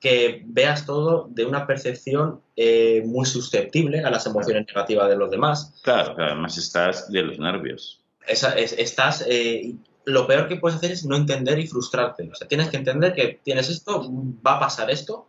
que 0.00 0.42
veas 0.46 0.86
todo 0.86 1.28
de 1.30 1.44
una 1.44 1.66
percepción 1.66 2.40
eh, 2.56 3.02
muy 3.04 3.26
susceptible 3.26 4.00
a 4.00 4.10
las 4.10 4.26
emociones 4.26 4.66
negativas 4.66 5.08
de 5.08 5.16
los 5.16 5.30
demás. 5.30 5.74
Claro, 5.82 6.14
además 6.18 6.56
estás 6.58 7.10
de 7.10 7.22
los 7.22 7.38
nervios. 7.38 8.00
estás, 8.26 9.24
eh, 9.26 9.74
lo 10.04 10.26
peor 10.26 10.48
que 10.48 10.56
puedes 10.56 10.76
hacer 10.76 10.92
es 10.92 11.04
no 11.04 11.16
entender 11.16 11.58
y 11.58 11.66
frustrarte. 11.66 12.28
O 12.30 12.34
sea, 12.34 12.46
tienes 12.46 12.68
que 12.68 12.76
entender 12.76 13.14
que 13.14 13.40
tienes 13.42 13.68
esto, 13.68 14.08
va 14.46 14.56
a 14.56 14.60
pasar 14.60 14.90
esto. 14.90 15.26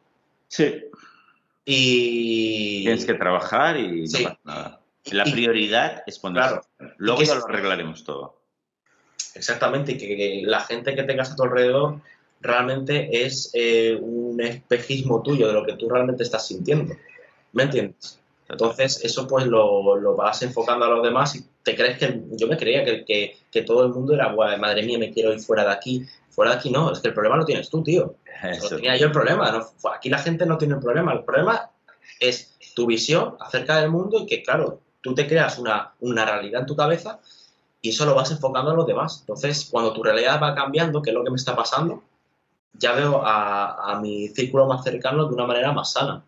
Sí. 0.47 0.83
Y... 1.65 2.83
Tienes 2.83 3.05
que 3.05 3.13
trabajar 3.15 3.77
y 3.77 4.05
no 4.05 4.19
pasa 4.23 4.39
nada. 4.43 4.81
La 5.05 5.23
prioridad 5.23 6.03
es 6.05 6.19
ponerse. 6.19 6.59
Luego 6.97 7.23
ya 7.23 7.35
lo 7.35 7.45
arreglaremos 7.45 8.03
todo. 8.03 8.38
Exactamente, 9.35 9.97
que, 9.97 10.41
la 10.45 10.61
gente 10.61 10.95
que 10.95 11.03
tengas 11.03 11.31
a 11.31 11.35
tu 11.35 11.43
alrededor 11.43 12.01
realmente 12.41 13.25
es 13.25 13.51
eh, 13.53 13.97
un 13.99 14.39
espejismo 14.41 15.21
tuyo 15.21 15.47
de 15.47 15.53
lo 15.53 15.65
que 15.65 15.73
tú 15.73 15.89
realmente 15.89 16.23
estás 16.23 16.47
sintiendo. 16.47 16.95
¿Me 17.53 17.63
entiendes? 17.63 18.19
Entonces, 18.47 19.03
eso 19.03 19.27
pues 19.27 19.45
lo, 19.45 20.15
vas 20.15 20.41
enfocando 20.41 20.85
a 20.85 20.89
los 20.89 21.03
demás 21.03 21.35
y 21.35 21.45
te 21.63 21.75
crees 21.75 21.97
que. 21.99 22.21
Yo 22.31 22.47
me 22.47 22.57
creía 22.57 22.83
que, 22.83 23.35
que, 23.51 23.61
todo 23.61 23.85
el 23.85 23.93
mundo 23.93 24.15
era, 24.15 24.33
madre 24.33 24.83
mía, 24.83 24.97
me 24.97 25.11
quiero 25.11 25.31
ir 25.33 25.39
fuera 25.39 25.63
de 25.63 25.71
aquí. 25.71 26.05
Fuera 26.29 26.51
de 26.51 26.57
aquí 26.57 26.71
no, 26.71 26.91
es 26.91 26.99
que 26.99 27.09
el 27.09 27.13
problema 27.13 27.37
lo 27.37 27.45
tienes 27.45 27.69
tú, 27.69 27.83
tío. 27.83 28.15
No 28.61 28.69
tenía 28.69 28.95
yo 28.95 29.07
el 29.07 29.11
problema. 29.11 29.51
¿no? 29.51 29.67
Aquí 29.93 30.09
la 30.09 30.17
gente 30.17 30.45
no 30.45 30.57
tiene 30.57 30.75
el 30.75 30.79
problema. 30.79 31.13
El 31.13 31.23
problema 31.23 31.69
es 32.19 32.57
tu 32.73 32.87
visión 32.87 33.35
acerca 33.39 33.81
del 33.81 33.91
mundo 33.91 34.19
y 34.19 34.25
que, 34.25 34.41
claro, 34.41 34.79
tú 35.01 35.13
te 35.13 35.27
creas 35.27 35.59
una, 35.59 35.93
una 35.99 36.25
realidad 36.25 36.61
en 36.61 36.67
tu 36.67 36.75
cabeza 36.75 37.19
y 37.81 37.89
eso 37.89 38.05
lo 38.05 38.15
vas 38.15 38.31
enfocando 38.31 38.71
a 38.71 38.73
los 38.73 38.85
demás. 38.85 39.19
Entonces, 39.21 39.67
cuando 39.71 39.93
tu 39.93 40.03
realidad 40.03 40.41
va 40.41 40.55
cambiando, 40.55 41.01
que 41.01 41.11
es 41.11 41.13
lo 41.13 41.23
que 41.23 41.29
me 41.29 41.37
está 41.37 41.55
pasando, 41.55 42.03
ya 42.73 42.93
veo 42.93 43.21
a, 43.23 43.99
mi 44.01 44.27
círculo 44.29 44.65
más 44.67 44.83
cercano 44.83 45.27
de 45.27 45.33
una 45.33 45.45
manera 45.45 45.71
más 45.71 45.93
sana, 45.93 46.23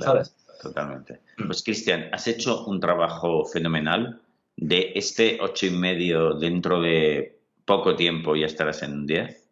¿sabes? 0.00 0.34
Totalmente. 0.60 1.20
Pues 1.44 1.62
Cristian, 1.62 2.08
has 2.12 2.26
hecho 2.28 2.64
un 2.66 2.80
trabajo 2.80 3.44
fenomenal. 3.44 4.20
De 4.56 4.92
este 4.94 5.38
ocho 5.40 5.66
y 5.66 5.70
medio 5.70 6.34
dentro 6.34 6.80
de 6.80 7.38
poco 7.64 7.96
tiempo 7.96 8.36
ya 8.36 8.46
estarás 8.46 8.82
en 8.82 8.92
un 8.92 9.06
10. 9.06 9.48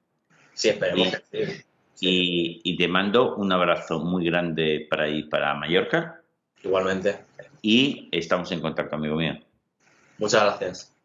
Sí, 0.55 0.69
esperemos 0.69 1.09
y, 2.03 2.61
y, 2.65 2.77
te 2.77 2.89
mando 2.89 3.37
un 3.37 3.53
abrazo 3.53 3.99
muy 3.99 4.25
grande 4.25 4.87
para 4.89 5.09
ir 5.09 5.29
para 5.29 5.55
Mallorca. 5.55 6.23
Igualmente. 6.63 7.19
Y 7.61 8.09
estamos 8.11 8.51
en 8.53 8.61
contacto, 8.61 8.97
amigo 8.97 9.17
mío. 9.17 9.39
Muchas 10.19 10.43
gracias. 10.43 11.00